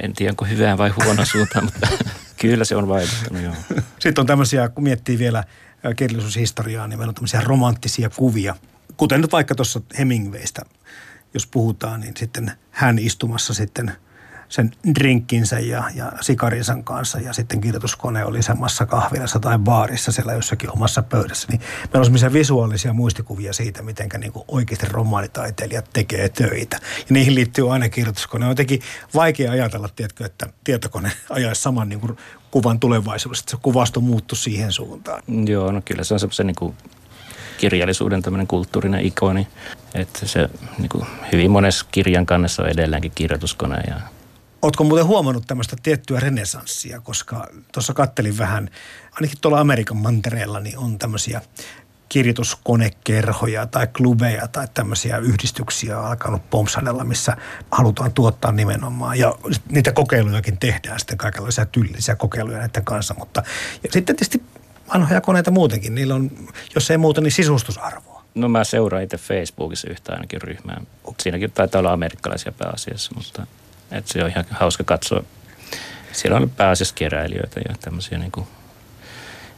[0.03, 1.89] en tiedä onko hyvää vai huono suuntaan, mutta
[2.41, 3.55] kyllä se on vaikuttanut, joo.
[3.99, 5.45] Sitten on tämmöisiä, kun miettii vielä
[5.97, 8.55] kirjallisuushistoriaa, niin meillä on tämmöisiä romanttisia kuvia.
[8.97, 10.63] Kuten nyt vaikka tuossa Hemingwaystä,
[11.35, 13.93] jos puhutaan, niin sitten hän istumassa sitten
[14.53, 20.33] sen drinkkinsä ja, ja sikarinsa kanssa ja sitten kirjoituskone oli samassa kahvilassa tai baarissa siellä
[20.33, 21.49] jossakin omassa pöydässä.
[21.51, 26.77] Niin meillä on semmoisia visuaalisia muistikuvia siitä, miten niin oikeasti romaanitaiteilijat tekee töitä.
[26.99, 28.45] Ja niihin liittyy aina kirjoituskone.
[28.45, 28.81] On jotenkin
[29.15, 32.17] vaikea ajatella, tiedätkö, että tietokone ajaisi saman niin kuin
[32.51, 35.23] kuvan tulevaisuudesta, se kuvasto muuttu siihen suuntaan.
[35.47, 36.75] Joo, no kyllä se on semmoisen niin
[37.59, 39.49] kirjallisuuden tämmöinen kulttuurinen ikoni,
[39.95, 40.49] että se
[40.79, 44.01] niin kuin hyvin monessa kirjan kannessa on edelleenkin kirjoituskone ja
[44.63, 48.71] Oletko muuten huomannut tämmöistä tiettyä renesanssia, koska tuossa kattelin vähän,
[49.13, 51.41] ainakin tuolla Amerikan mantereella, niin on tämmöisiä
[52.09, 57.37] kirjoituskonekerhoja tai klubeja tai tämmöisiä yhdistyksiä alkanut pompsanella, missä
[57.71, 59.19] halutaan tuottaa nimenomaan.
[59.19, 59.35] Ja
[59.69, 63.15] niitä kokeilujakin tehdään sitten kaikenlaisia tyllisiä kokeiluja näiden kanssa.
[63.19, 63.43] Mutta
[63.83, 64.43] ja sitten tietysti
[64.95, 66.31] vanhoja koneita muutenkin, niillä on,
[66.75, 68.25] jos ei muuta, niin sisustusarvoa.
[68.35, 70.81] No mä seuraan itse Facebookissa yhtä ainakin ryhmää.
[71.21, 73.47] Siinäkin taitaa olla amerikkalaisia pääasiassa, mutta
[73.93, 75.23] et se on ihan hauska katsoa.
[76.13, 78.47] Siellä on pääasiassa keräilijöitä ja tämmöisiä niin kuin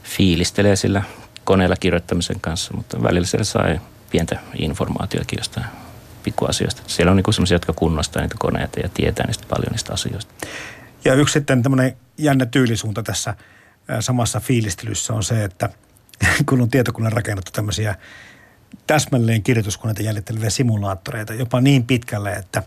[0.03, 1.03] fiilistelee sillä
[1.43, 3.79] koneella kirjoittamisen kanssa, mutta välillä siellä sai
[4.11, 5.65] pientä informaatiota jostain
[6.23, 6.81] pikkuasioista.
[6.87, 10.33] Siellä on niin semmoisia, jotka kunnostaa niitä koneita ja tietää niistä paljon niistä asioista.
[11.05, 13.35] Ja yksi sitten tämmöinen jännä tyylisuunta tässä
[13.99, 15.69] samassa fiilistelyssä on se, että
[16.49, 17.95] kun on tietokunnan rakennettu tämmöisiä
[18.87, 22.63] täsmälleen kirjoituskoneita jäljitteleviä simulaattoreita jopa niin pitkälle, että,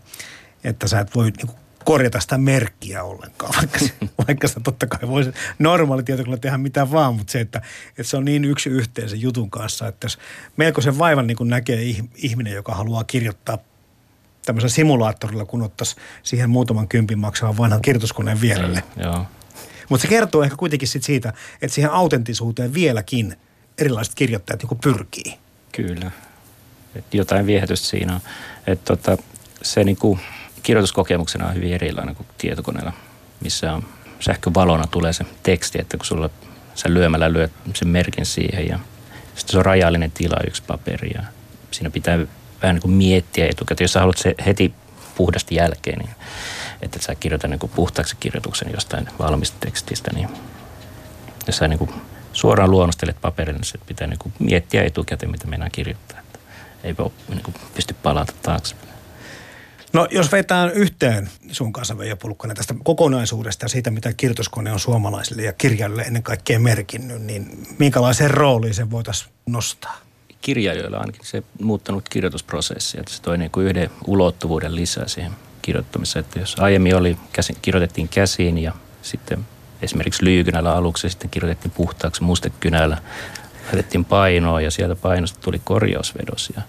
[0.63, 3.93] että sä et voi niin korjata sitä merkkiä ollenkaan, vaikka, se,
[4.27, 8.17] vaikka sitä totta kai voisi normaali tietokone tehdä mitä vaan, mutta se, että, että se
[8.17, 10.19] on niin yksi yhteen sen jutun kanssa, että jos
[10.57, 13.57] melko sen vaivan niin kuin näkee ihminen, joka haluaa kirjoittaa
[14.45, 18.83] tämmöisellä simulaattorilla, kun ottaisi siihen muutaman kympin maksavan vanhan kirjoituskoneen vierelle.
[18.95, 19.25] Niin, joo.
[19.89, 23.35] Mutta se kertoo ehkä kuitenkin sit siitä, että siihen autenttisuuteen vieläkin
[23.77, 25.37] erilaiset kirjoittajat joku pyrkii.
[25.71, 26.11] Kyllä.
[26.95, 28.21] Et jotain viehätystä siinä on.
[28.67, 29.17] Et tota,
[29.61, 30.19] se niinku,
[30.63, 32.93] kirjoituskokemuksena on hyvin erilainen kuin tietokoneella,
[33.41, 33.83] missä on
[34.19, 36.29] sähkövalona tulee se teksti, että kun sulla
[36.75, 38.79] sä lyömällä lyöt sen merkin siihen ja
[39.35, 41.23] sitten se on rajallinen tila yksi paperi ja
[41.71, 42.19] siinä pitää
[42.61, 43.83] vähän niin kuin miettiä etukäteen.
[43.83, 44.73] Jos sä haluat se heti
[45.15, 46.09] puhdasti jälkeen, niin
[46.81, 50.29] että sä kirjoita niin kuin puhtaaksi kirjoituksen jostain valmista tekstistä, niin
[51.47, 51.91] jos sä niin kuin
[52.33, 56.19] suoraan luonnostelet paperille, niin se pitää niin kuin miettiä etukäteen, mitä mennään kirjoittaa.
[56.19, 56.39] Että
[56.83, 58.75] ei voi, niin kuin pysty palata taakse.
[59.93, 64.79] No jos vetään yhteen sun kanssa Veijo Pulkkonen tästä kokonaisuudesta ja siitä, mitä kirjoituskone on
[64.79, 69.97] suomalaisille ja kirjailijoille ennen kaikkea merkinnyt, niin minkälaisen rooliin se voitaisiin nostaa?
[70.41, 75.31] Kirjailijoilla ainakin se muuttanut kirjoitusprosessi, että se toi niin kuin yhden ulottuvuuden lisää siihen
[75.61, 76.25] kirjoittamiseen.
[76.25, 79.45] Että jos aiemmin oli, käsin, kirjoitettiin käsiin ja sitten
[79.81, 82.97] esimerkiksi lyykynällä aluksi sitten kirjoitettiin puhtaaksi mustekynällä,
[83.65, 86.61] laitettiin painoa ja sieltä painosta tuli korjausvedos ja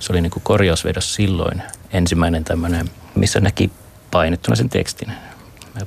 [0.00, 3.70] se oli niin kuin korjausvedos silloin ensimmäinen tämmöinen, missä näki
[4.10, 5.12] painettuna sen tekstin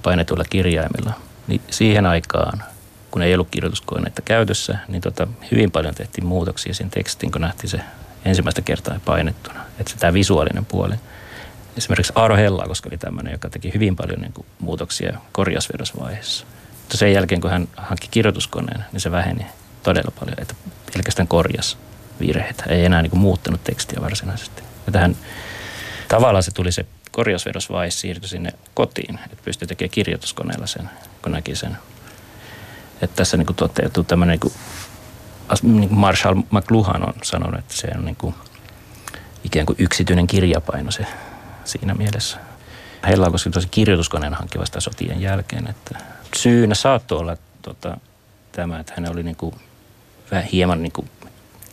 [0.03, 1.13] painetulla kirjaimilla.
[1.47, 2.63] Niin siihen aikaan,
[3.11, 7.69] kun ei ollut kirjoituskoneita käytössä, niin tota, hyvin paljon tehtiin muutoksia sen tekstiin, kun nähtiin
[7.69, 7.79] se
[8.25, 9.59] ensimmäistä kertaa painettuna.
[9.79, 10.95] Että se tämä visuaalinen puoli.
[11.77, 16.45] Esimerkiksi Aaro Hella, koska oli tämmöinen, joka teki hyvin paljon niin kuin, muutoksia korjausvedosvaiheessa.
[16.81, 19.45] Mutta sen jälkeen, kun hän hankki kirjoituskoneen, niin se väheni
[19.83, 20.55] todella paljon, että
[20.93, 21.77] pelkästään korjas
[22.19, 22.63] virheitä.
[22.69, 24.63] Ei enää niin kuin, muuttanut tekstiä varsinaisesti.
[24.85, 25.15] Ja tähän
[26.07, 30.89] tavallaan se tuli se korjausvedosvaihe siirtyi sinne kotiin, että pystyi tekemään kirjoituskoneella sen,
[31.23, 31.77] kun näki sen.
[33.01, 34.53] Että tässä niin kuin toteutuu tämmöinen, niin kuin,
[35.79, 38.35] niin kuin Marshall McLuhan on sanonut, että se on niin kuin,
[39.43, 41.05] ikään kuin yksityinen kirjapaino se
[41.65, 42.37] siinä mielessä.
[43.07, 45.67] Hellakosken tosi kirjoituskoneen hankki vasta sotien jälkeen.
[45.67, 45.99] Että
[46.35, 47.97] syynä saattoi olla tota,
[48.51, 49.55] tämä, että hän oli niin kuin,
[50.31, 51.09] vähän hieman niin kuin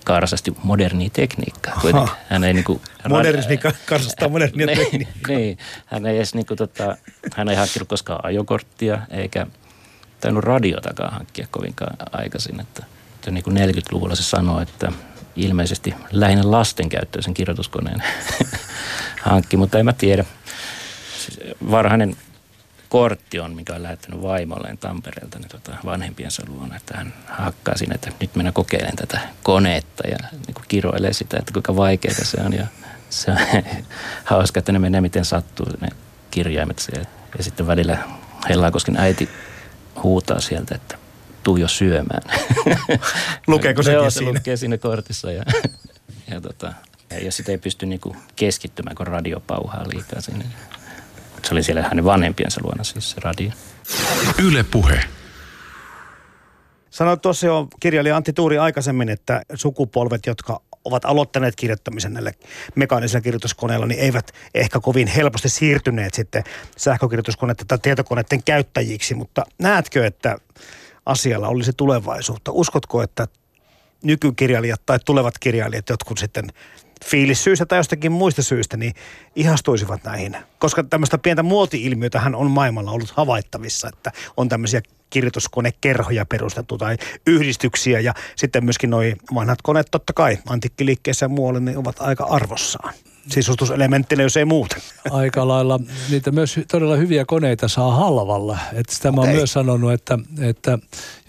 [0.04, 1.78] karsasti modernia tekniikkaa.
[1.80, 5.36] Kuitenkin Hän ei niin kuin, Modernismi karsastaa modernia niin, tekniikkaa.
[5.36, 6.96] niin, hän ei edes niin kuin, tota,
[7.36, 9.46] hän ei hankkinut koskaan ajokorttia eikä
[10.20, 12.60] tainnut radiotakaan hankkia kovinkaan aikaisin.
[12.60, 12.84] Että,
[13.14, 14.92] että niin kuin 40-luvulla se sanoi, että
[15.36, 18.02] ilmeisesti lähinnä lasten käyttöisen kirjoituskoneen
[19.22, 20.24] hankki, mutta en mä tiedä.
[21.18, 21.40] Siis
[21.70, 22.16] varhainen
[22.94, 27.94] kortti on, mikä on lähettänyt vaimolleen Tampereelta niin tota, vanhempiensa luona, että hän hakkaa sinne,
[27.94, 32.40] että nyt minä kokeilen tätä koneetta ja niin kuin kiroilee sitä, että kuinka vaikeaa se
[32.40, 32.66] on ja
[33.10, 33.38] se on
[34.24, 35.88] hauska, että ne menee miten sattuu ne
[36.30, 37.08] kirjaimet siellä.
[37.38, 37.98] Ja sitten välillä
[38.48, 39.28] Hellakosken äiti
[40.02, 40.98] huutaa sieltä, että
[41.42, 42.22] tuu jo syömään.
[43.46, 44.38] Lukeeko sekin Joo, se siinä?
[44.38, 45.44] lukee siinä kortissa ja,
[46.30, 46.72] ja, tota,
[47.10, 50.44] ja jos sitä ei pysty niinku keskittymään, kun radio pauhaa liikaa sinne.
[51.44, 53.50] Se oli siellä hänen vanhempiensa luona siis se radio.
[54.44, 55.04] Yle Puhe.
[56.90, 62.32] Sanoit tuossa jo kirjailija Antti Tuuri aikaisemmin, että sukupolvet, jotka ovat aloittaneet kirjoittamisen näillä
[62.74, 66.44] mekaanisilla kirjoituskoneilla, niin eivät ehkä kovin helposti siirtyneet sitten
[66.76, 69.14] sähkökirjoituskoneiden tai tietokoneiden käyttäjiksi.
[69.14, 70.38] Mutta näetkö, että
[71.06, 72.52] asialla olisi tulevaisuutta?
[72.52, 73.28] Uskotko, että
[74.02, 76.44] nykykirjailijat tai tulevat kirjailijat, jotkut sitten
[77.04, 78.94] fiilissyistä tai jostakin muista syistä, niin
[79.36, 80.36] ihastuisivat näihin.
[80.58, 86.96] Koska tämmöistä pientä muoti-ilmiötähän on maailmalla ollut havaittavissa, että on tämmöisiä kirjoituskonekerhoja perustettu tai
[87.26, 92.24] yhdistyksiä ja sitten myöskin noi vanhat koneet totta kai antiikkiliikkeessä ja muualle niin ovat aika
[92.24, 92.94] arvossaan.
[93.30, 94.82] Sisustuselementtinä, jos ei muuten.
[95.10, 98.58] aika lailla niitä myös todella hyviä koneita saa halvalla.
[98.72, 100.78] Että sitä mä oon myös sanonut, että, että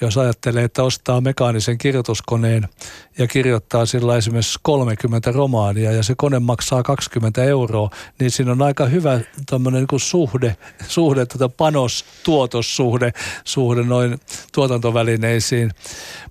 [0.02, 2.70] jos ajattelee, että ostaa mekaanisen kirjoituskoneen
[3.18, 7.90] ja kirjoittaa sillä esimerkiksi 30 romaania ja se kone maksaa 20 euroa,
[8.20, 9.20] niin siinä on aika hyvä
[9.50, 13.12] tämmöinen niin suhde, suhde tota panos-tuotossuhde
[13.44, 14.20] suhde noin
[14.54, 15.72] tuotantovälineisiin.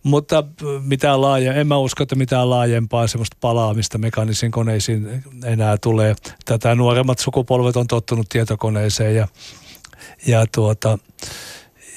[0.03, 0.45] Mutta
[0.85, 5.25] mitään laaje, en mä usko, että mitään laajempaa semmoista palaamista mekaanisiin koneisiin
[5.55, 6.15] enää tulee.
[6.45, 9.29] Tätä nuoremmat sukupolvet on tottunut tietokoneeseen ja,
[10.27, 10.99] ja, tuota,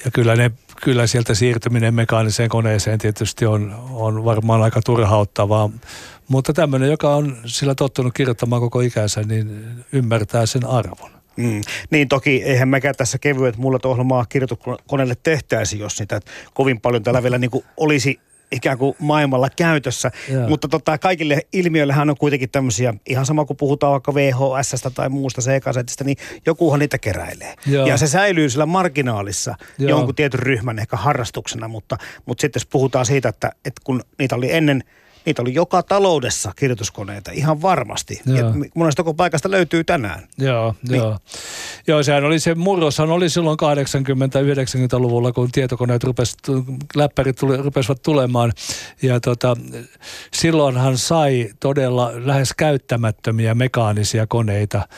[0.04, 0.50] ja kyllä, ne,
[0.82, 5.70] kyllä sieltä siirtyminen mekaaniseen koneeseen tietysti on, on varmaan aika turhauttavaa.
[6.28, 11.10] Mutta tämmöinen, joka on sillä tottunut kirjoittamaan koko ikänsä, niin ymmärtää sen arvon.
[11.36, 11.60] Mm.
[11.90, 16.20] Niin toki eihän mekään tässä kevyet mullat ohjelmaa kirjoituskoneelle tehtäisi, jos niitä
[16.54, 18.20] kovin paljon täällä vielä niin olisi
[18.52, 20.10] ikään kuin maailmalla käytössä.
[20.32, 20.48] Joo.
[20.48, 25.40] Mutta tota, kaikille ilmiöillähän on kuitenkin tämmöisiä, ihan sama kuin puhutaan vaikka VHS tai muusta
[25.40, 27.54] C-kasetista, niin jokuhan niitä keräilee.
[27.66, 27.86] Joo.
[27.86, 29.90] Ja se säilyy sillä marginaalissa Joo.
[29.90, 31.96] jonkun tietyn ryhmän ehkä harrastuksena, mutta,
[32.26, 34.84] mutta sitten jos puhutaan siitä, että, että kun niitä oli ennen,
[35.26, 38.20] niitä oli joka taloudessa kirjoituskoneita, ihan varmasti.
[38.26, 38.36] Joo.
[38.38, 38.44] Ja
[38.74, 40.28] monesta koko paikasta löytyy tänään.
[40.38, 40.98] Joo, Niin.
[40.98, 41.18] joo.
[41.86, 46.36] Joo, sehän oli se murroshan oli silloin 80-90-luvulla, kun tietokoneet rupes,
[46.94, 48.52] läppärit tuli, rupesivat tulemaan.
[49.02, 49.56] Ja tota,
[50.34, 54.88] silloinhan sai todella lähes käyttämättömiä mekaanisia koneita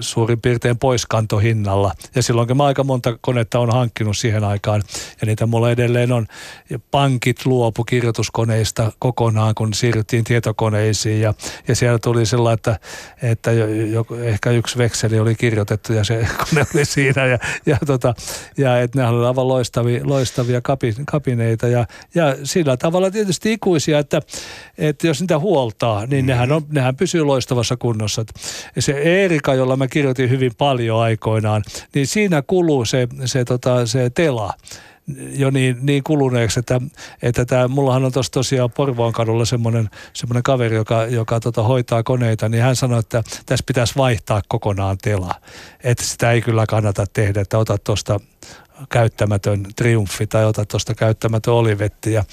[0.00, 1.92] suurin piirtein poiskantohinnalla.
[2.14, 4.82] Ja silloinkin mä aika monta konetta on hankkinut siihen aikaan.
[5.20, 6.26] Ja niitä mulla edelleen on.
[6.70, 11.20] Ja pankit luopu kirjoituskoneista kokonaan, kun siirryttiin tietokoneisiin.
[11.20, 11.34] Ja,
[11.68, 12.78] ja siellä tuli sillä, että,
[13.22, 17.26] että jo, jo, ehkä yksi vekseli oli kirjoitettu ja se kone oli siinä.
[17.26, 18.14] Ja, ja, tota,
[18.56, 21.68] ja että nehän oli aivan loistavia, loistavia kapi, kapineita.
[21.68, 24.20] Ja, ja sillä tavalla tietysti ikuisia, että,
[24.78, 28.24] että jos niitä huoltaa, niin nehän, on, nehän pysyy loistavassa kunnossa.
[28.76, 31.62] Ja se Eerika, jolla mä kirjoitin hyvin paljon aikoinaan,
[31.94, 34.52] niin siinä kuluu se, se, tota, se tela
[35.32, 36.80] jo niin, niin kuluneeksi, että,
[37.22, 42.02] että tämä, mullahan on tuossa tosiaan Porvoon kadulla semmoinen, semmoinen kaveri, joka, joka tota, hoitaa
[42.02, 45.34] koneita, niin hän sanoi, että tässä pitäisi vaihtaa kokonaan tela.
[45.84, 48.20] Että sitä ei kyllä kannata tehdä, että otat tuosta
[48.88, 52.24] käyttämätön triumfi tai otat tuosta käyttämätön olivetti ja,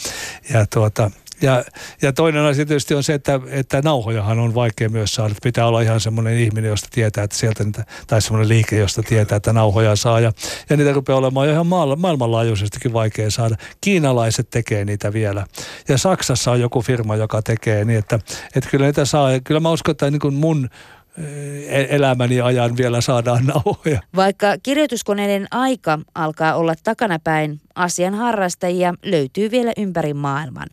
[0.53, 1.11] ja tuota,
[1.41, 1.63] ja,
[2.01, 5.35] ja toinen asia tietysti on se, että, että nauhojahan on vaikea myös saada.
[5.43, 9.35] Pitää olla ihan semmoinen ihminen, josta tietää, että sieltä niitä, tai semmoinen liike, josta tietää,
[9.35, 10.19] että nauhoja saa.
[10.19, 10.31] Ja,
[10.69, 13.55] ja niitä rupeaa olemaan jo ihan maa, maailmanlaajuisestikin vaikea saada.
[13.81, 15.45] Kiinalaiset tekee niitä vielä.
[15.87, 18.19] Ja Saksassa on joku firma, joka tekee niin, että,
[18.55, 19.31] että kyllä niitä saa.
[19.31, 20.69] Ja Kyllä mä uskon, että niin kuin mun
[21.17, 24.01] eh, elämäni ajan vielä saadaan nauhoja.
[24.15, 30.67] Vaikka kirjoituskoneiden aika alkaa olla takanapäin, asian harrastajia löytyy vielä ympäri maailman.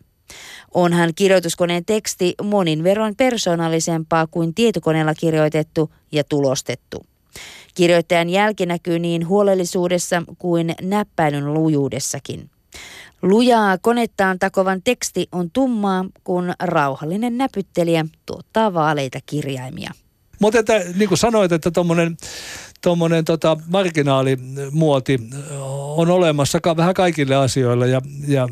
[0.75, 7.07] Onhan kirjoituskoneen teksti monin verroin persoonallisempaa kuin tietokoneella kirjoitettu ja tulostettu.
[7.75, 12.51] Kirjoittajan jälki näkyy niin huolellisuudessa kuin näppäilyn lujuudessakin.
[13.23, 19.93] Lujaa konettaan takovan teksti on tummaa, kun rauhallinen näpyttelijä tuottaa vaaleita kirjaimia.
[20.41, 22.17] Mutta että, niin kuin sanoit, että tuommoinen
[22.85, 25.19] tuommoinen tota, marginaalimuoti
[25.97, 28.49] on olemassa vähän kaikille asioille ja, ja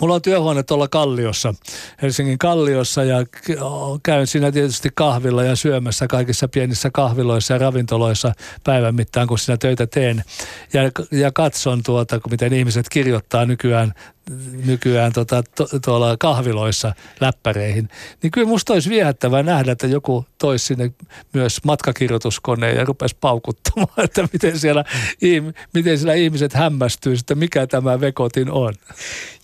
[0.00, 1.54] Mulla on työhuone tuolla Kalliossa,
[2.02, 3.26] Helsingin Kalliossa ja
[4.02, 8.32] käyn siinä tietysti kahvilla ja syömässä kaikissa pienissä kahviloissa ja ravintoloissa
[8.64, 10.24] päivän mittaan, kun siinä töitä teen.
[10.72, 13.94] Ja, ja katson tuota, miten ihmiset kirjoittaa nykyään
[14.66, 17.88] nykyään tota, to, tuolla kahviloissa läppäreihin,
[18.22, 20.92] niin kyllä musta olisi viehättävää nähdä, että joku toisi sinne
[21.32, 24.84] myös matkakirjoituskoneen ja rupesi paukuttamaan, että miten siellä,
[25.74, 28.74] miten siellä ihmiset hämmästyy, että mikä tämä vekotin on.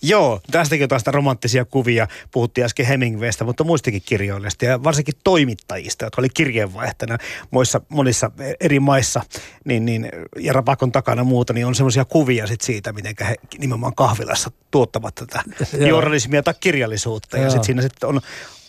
[0.01, 2.07] Joo, tästäkin taas romanttisia kuvia.
[2.31, 7.17] Puhuttiin äsken Hemingwaystä, mutta muistakin kirjoilijasta ja varsinkin toimittajista, jotka oli kirjeenvaihtana
[7.51, 9.21] monissa, monissa eri maissa
[9.65, 10.09] niin, niin,
[10.39, 15.15] ja rapakon takana muuta, niin on semmoisia kuvia sit siitä, miten he nimenomaan kahvilassa tuottavat
[15.15, 15.43] tätä
[15.87, 17.37] journalismia tai kirjallisuutta.
[17.37, 18.21] Ja sitten siinä sitten on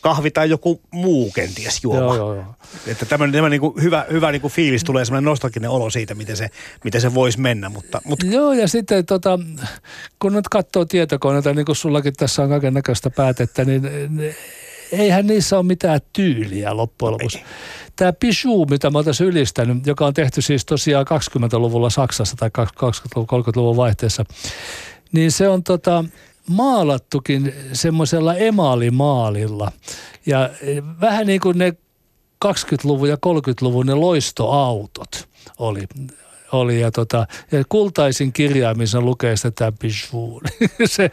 [0.04, 2.00] kahvi tai joku muu kenties juoma.
[2.00, 2.54] Joo, joo, joo.
[2.86, 6.36] Että tämmöinen, tämmöinen niin hyvä, hyvä niin kuin fiilis tulee, semmoinen nostalginen olo siitä, miten
[6.36, 6.50] se,
[6.84, 7.68] miten se voisi mennä.
[7.68, 8.26] Mutta, mutta...
[8.26, 9.38] Joo, ja sitten tota,
[10.18, 13.82] kun nyt katsoo tietokoneita, niin kuin sullakin tässä on kaiken näköistä päätettä, niin
[14.92, 17.42] eihän niissä ole mitään tyyliä loppujen lopuksi.
[17.96, 23.76] Tämä Pichu, mitä mä oon ylistänyt, joka on tehty siis tosiaan 20-luvulla Saksassa tai 20-30-luvun
[23.76, 24.24] vaihteessa,
[25.12, 26.04] niin se on tota,
[26.48, 29.72] maalattukin semmoisella emaalimaalilla.
[30.26, 31.72] Ja e, vähän niin kuin ne
[32.44, 35.28] 20-luvun ja 30-luvun ne loistoautot
[35.58, 35.86] oli
[36.52, 39.72] oli ja, tota, ja kultaisin kirjaimisen lukee sitä tämä
[40.84, 41.10] se,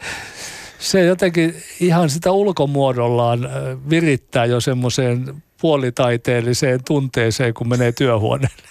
[0.78, 3.48] se jotenkin ihan sitä ulkomuodollaan
[3.90, 8.68] virittää jo semmoiseen puolitaiteelliseen tunteeseen, kun menee työhuoneelle.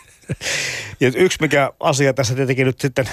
[0.99, 3.05] Ja yksi mikä asia tässä tietenkin nyt sitten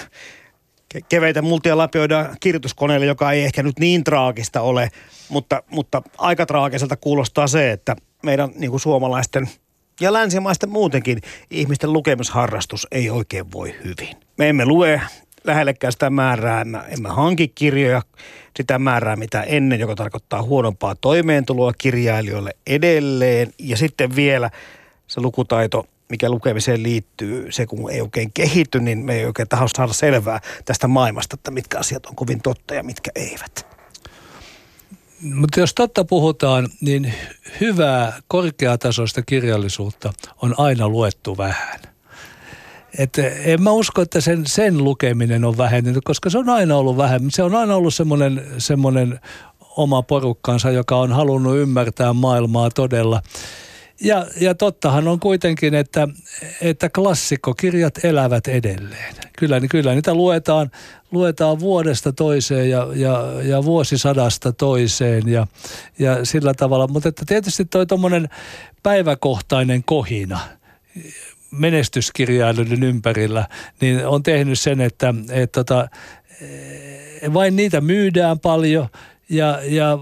[1.08, 4.90] keveitä multia lapioidaan kirjoituskoneelle, joka ei ehkä nyt niin traagista ole,
[5.28, 9.48] mutta, mutta aika traagiselta kuulostaa se, että meidän niin kuin suomalaisten
[10.00, 11.20] ja länsimaisten muutenkin
[11.50, 14.16] ihmisten lukemisharrastus ei oikein voi hyvin.
[14.38, 15.00] Me emme lue
[15.44, 18.02] lähellekään sitä määrää, emme, emme hanki kirjoja
[18.56, 23.52] sitä määrää mitä ennen, joka tarkoittaa huonompaa toimeentuloa kirjailijoille edelleen.
[23.58, 24.50] Ja sitten vielä
[25.06, 29.68] se lukutaito mikä lukemiseen liittyy, se kun ei oikein kehity, niin me ei oikein taho
[29.76, 33.66] saada selvää tästä maailmasta, että mitkä asiat on kovin totta ja mitkä eivät.
[35.22, 37.14] Mutta jos totta puhutaan, niin
[37.60, 41.80] hyvää korkeatasoista kirjallisuutta on aina luettu vähän.
[42.98, 46.96] Et en mä usko, että sen, sen lukeminen on vähentynyt, koska se on aina ollut
[46.96, 47.30] vähemmän.
[47.30, 49.20] Se on aina ollut semmoinen, semmoinen
[49.76, 53.22] oma porukkansa, joka on halunnut ymmärtää maailmaa todella.
[54.00, 56.08] Ja, ja tottahan on kuitenkin, että,
[56.60, 59.14] että klassikkokirjat elävät edelleen.
[59.38, 60.70] Kyllä, kyllä niitä luetaan,
[61.10, 65.46] luetaan vuodesta toiseen ja, ja, ja vuosisadasta toiseen ja,
[65.98, 66.86] ja sillä tavalla.
[66.86, 68.28] Mutta että tietysti toi tuommoinen
[68.82, 70.40] päiväkohtainen kohina
[71.50, 73.48] menestyskirjailijoiden ympärillä,
[73.80, 75.88] niin on tehnyt sen, että, että, että tota,
[77.32, 78.88] vain niitä myydään paljon–
[79.30, 79.98] ja, ja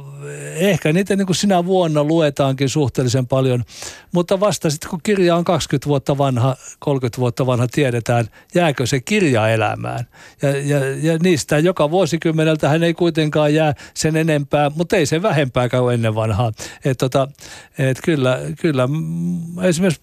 [0.55, 3.64] ehkä niitä niin kuin sinä vuonna luetaankin suhteellisen paljon,
[4.12, 9.01] mutta vasta sitten kun kirja on 20 vuotta vanha, 30 vuotta vanha, tiedetään, jääkö se
[9.01, 10.07] kirja elämään.
[10.43, 15.22] Ja, ja, ja niistä joka vuosikymmeneltä hän ei kuitenkaan jää sen enempää, mutta ei se
[15.22, 16.53] vähempää kuin ennen vanhaa.
[16.85, 17.29] Et tota,
[17.79, 18.89] et kyllä, kyllä,
[19.62, 20.03] esimerkiksi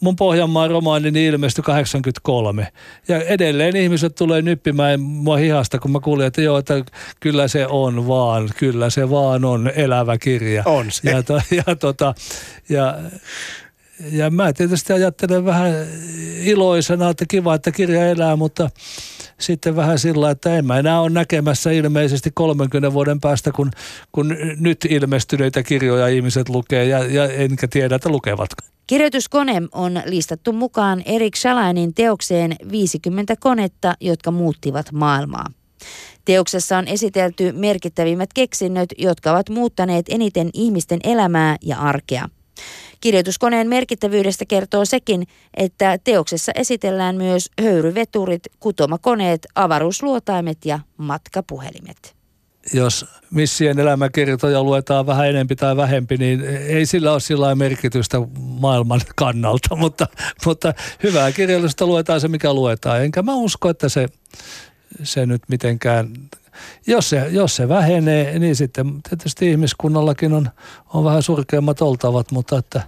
[0.00, 2.68] mun Pohjanmaan romaani niin ilmestyi 83.
[3.08, 6.84] Ja edelleen ihmiset tulee nyppimään mua hihasta, kun mä kuulin, että joo, että
[7.20, 10.62] kyllä se on vaan kyllä se vaan on elävä kirja.
[10.66, 11.10] On se.
[11.10, 12.14] Ja, to, ja, tota,
[12.68, 12.98] ja,
[14.12, 15.72] ja mä tietysti ajattelen vähän
[16.40, 18.70] iloisena, että kiva, että kirja elää, mutta
[19.40, 23.70] sitten vähän sillä, että en mä enää ole näkemässä ilmeisesti 30 vuoden päästä, kun,
[24.12, 28.50] kun nyt ilmestyneitä kirjoja ihmiset lukee ja, ja enkä tiedä, että lukevat.
[28.86, 35.46] Kirjoituskone on listattu mukaan Erik Schalainin teokseen 50 konetta, jotka muuttivat maailmaa.
[36.24, 42.28] Teoksessa on esitelty merkittävimmät keksinnöt, jotka ovat muuttaneet eniten ihmisten elämää ja arkea.
[43.00, 45.26] Kirjoituskoneen merkittävyydestä kertoo sekin,
[45.56, 52.18] että teoksessa esitellään myös höyryveturit, kutomakoneet, avaruusluotaimet ja matkapuhelimet.
[52.72, 59.00] Jos missien elämäkertoja luetaan vähän enempi tai vähempi, niin ei sillä ole sillä merkitystä maailman
[59.16, 60.06] kannalta, mutta,
[60.44, 63.04] mutta hyvää kirjallisuutta luetaan se, mikä luetaan.
[63.04, 64.08] Enkä mä usko, että se
[65.02, 66.12] se nyt mitenkään,
[66.86, 70.50] jos se, jos se vähenee, niin sitten tietysti ihmiskunnallakin on,
[70.94, 72.82] on vähän surkeammat oltavat, mutta että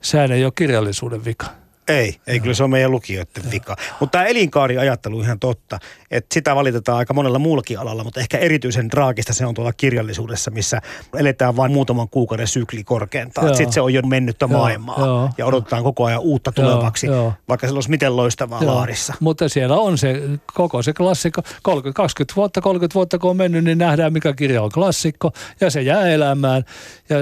[0.00, 1.61] sehän ei ole kirjallisuuden vika.
[1.88, 3.76] Ei, ei kyllä se on meidän lukijoiden vika.
[4.00, 5.78] Mutta tämä elinkaariajattelu ihan totta,
[6.10, 10.50] että sitä valitetaan aika monella muullakin alalla, mutta ehkä erityisen draagista se on tuolla kirjallisuudessa,
[10.50, 10.80] missä
[11.16, 13.56] eletään vain muutaman kuukauden sykli korkeintaan.
[13.56, 15.30] Sitten se on jo mennyttä Joo, maailmaa joo.
[15.38, 17.32] ja odotetaan koko ajan uutta tulevaksi, joo.
[17.48, 19.14] vaikka se olisi miten loistavaa Joo, laarissa.
[19.20, 20.22] Mutta siellä on se
[20.54, 21.42] koko se klassikko.
[21.62, 25.70] 30, 20 vuotta, 30 vuotta kun on mennyt, niin nähdään mikä kirja on klassikko ja
[25.70, 26.64] se jää elämään.
[27.08, 27.16] Ja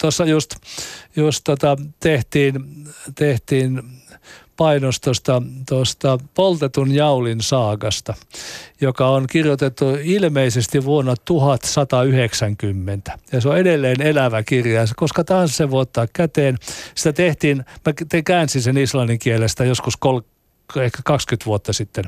[0.00, 0.56] tuossa just,
[1.16, 2.54] just tota, tehtiin,
[3.14, 3.82] tehtiin
[4.60, 8.14] painostosta tuosta poltetun jaulin saagasta,
[8.80, 13.18] joka on kirjoitettu ilmeisesti vuonna 1190.
[13.32, 14.84] Ja se on edelleen elävä kirja.
[14.96, 16.56] Koska tahansa se voi ottaa käteen.
[16.94, 20.20] Sitä tehtiin, mä te käänsin sen islannin kielestä joskus kol,
[20.76, 22.04] ehkä 20 vuotta sitten.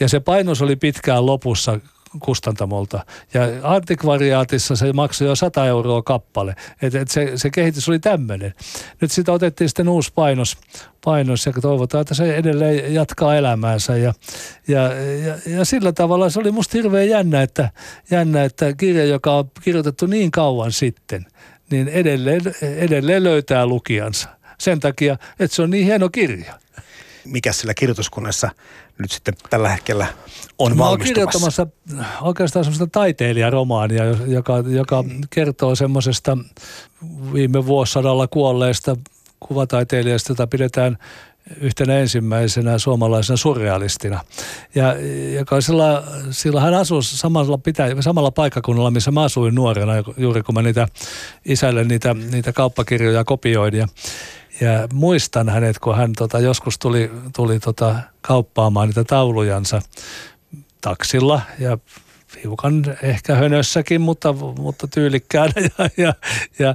[0.00, 1.80] Ja se painos oli pitkään lopussa
[2.20, 3.04] kustantamolta.
[3.34, 6.56] Ja antikvariaatissa se maksoi jo 100 euroa kappale.
[6.82, 8.54] Et, et se, se kehitys oli tämmöinen.
[9.00, 10.56] Nyt sitä otettiin sitten uusi painos,
[11.04, 13.96] painos ja toivotaan, että se edelleen jatkaa elämäänsä.
[13.96, 14.14] Ja,
[14.68, 14.92] ja,
[15.26, 17.70] ja, ja sillä tavalla se oli musta hirveän jännä että,
[18.10, 21.26] jännä, että kirja, joka on kirjoitettu niin kauan sitten,
[21.70, 24.28] niin edelleen, edelleen löytää lukijansa.
[24.58, 26.62] Sen takia, että se on niin hieno kirja.
[27.24, 28.50] Mikä sillä kirjoituskoneessa
[28.98, 30.06] nyt sitten tällä hetkellä
[30.58, 31.14] on Mä valmistumassa?
[31.14, 31.66] kirjoittamassa
[32.20, 36.38] oikeastaan semmoista taiteilijaromaania, joka, joka kertoo semmoisesta
[37.32, 38.96] viime vuosisadalla kuolleesta
[39.40, 40.98] kuvataiteilijasta, jota pidetään
[41.60, 44.20] yhtenä ensimmäisenä suomalaisena surrealistina.
[44.74, 44.94] Ja,
[45.34, 50.54] joka sillä, sillä hän asui samalla, pitä, samalla paikkakunnalla, missä mä asuin nuorena, juuri kun
[50.54, 50.88] mä niitä
[51.44, 53.74] isälle niitä, niitä kauppakirjoja kopioin.
[53.74, 53.88] Ja,
[54.62, 59.82] ja muistan hänet, kun hän tota, joskus tuli, tuli tota, kauppaamaan niitä taulujansa
[60.80, 61.78] taksilla ja
[62.42, 65.52] hiukan ehkä hönössäkin, mutta, mutta tyylikkäänä.
[65.78, 66.14] Ja, ja,
[66.58, 66.74] ja,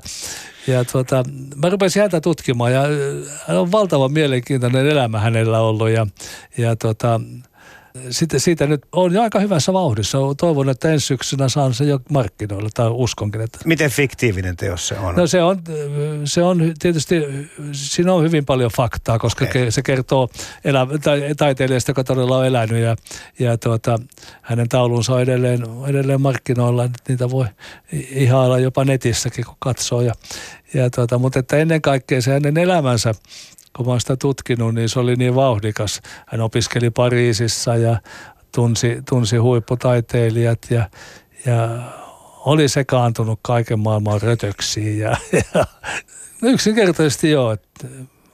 [0.67, 1.23] ja tuota,
[1.55, 2.81] mä rupesin häntä tutkimaan ja
[3.47, 6.07] hän on valtavan mielenkiintoinen elämä hänellä ollut ja,
[6.57, 7.21] ja tuota,
[8.09, 10.17] siitä, siitä nyt on jo aika hyvässä vauhdissa.
[10.37, 14.95] Toivon, että ensi syksynä saan se jo markkinoille, tai uskonkin, että Miten fiktiivinen teos se
[14.99, 15.15] on?
[15.15, 15.63] No se on,
[16.25, 17.15] se on tietysti,
[17.71, 19.71] siinä on hyvin paljon faktaa, koska okay.
[19.71, 20.29] se kertoo
[20.63, 22.95] elä, tai, taiteilijasta, joka todella on elänyt ja,
[23.39, 23.99] ja tuota,
[24.41, 26.83] hänen taulunsa on edelleen, edelleen markkinoilla.
[26.83, 27.45] että Niitä voi
[27.91, 30.01] ihailla jopa netissäkin, kun katsoo.
[30.01, 30.13] Ja,
[30.73, 33.13] ja tuota, mutta että ennen kaikkea se hänen elämänsä,
[33.77, 36.01] kun mä oon sitä tutkinut, niin se oli niin vauhdikas.
[36.27, 37.99] Hän opiskeli Pariisissa ja
[38.55, 40.89] tunsi, tunsi huipputaiteilijat ja,
[41.45, 41.69] ja
[42.45, 45.65] oli sekaantunut kaiken maailman rötöksiin ja, ja
[46.41, 47.87] yksinkertaisesti joo, että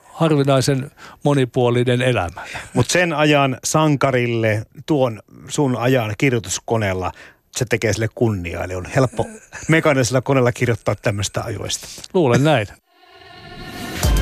[0.04, 0.92] harvinaisen
[1.24, 2.42] monipuolinen elämä.
[2.74, 7.12] Mutta sen ajan sankarille, tuon sun ajan kirjoituskoneella,
[7.56, 8.64] se tekee sille kunniaa.
[8.64, 9.26] Eli on helppo
[9.68, 11.88] mekaanisella koneella kirjoittaa tämmöistä ajoista.
[12.14, 12.68] Luulen näin.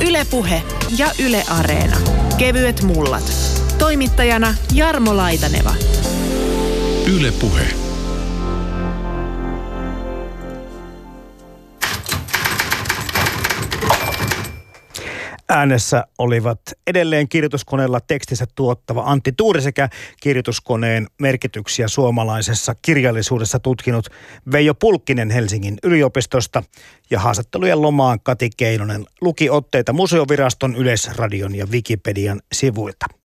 [0.02, 0.64] Ylepuhe
[0.98, 1.98] ja Yle Areena.
[2.38, 3.34] Kevyet mullat.
[3.78, 5.74] Toimittajana Jarmo Laitaneva.
[7.08, 7.32] Yle
[15.54, 19.90] Äänessä olivat edelleen kirjoituskoneella tekstissä tuottava Antti Tuuri sekä
[20.22, 24.08] kirjoituskoneen merkityksiä suomalaisessa kirjallisuudessa tutkinut
[24.52, 26.64] Veijo Pulkkinen Helsingin yliopistosta
[27.10, 33.21] ja haastattelujen lomaan Kati Keinonen luki otteita Museoviraston, Yleisradion ja Wikipedian sivuilta.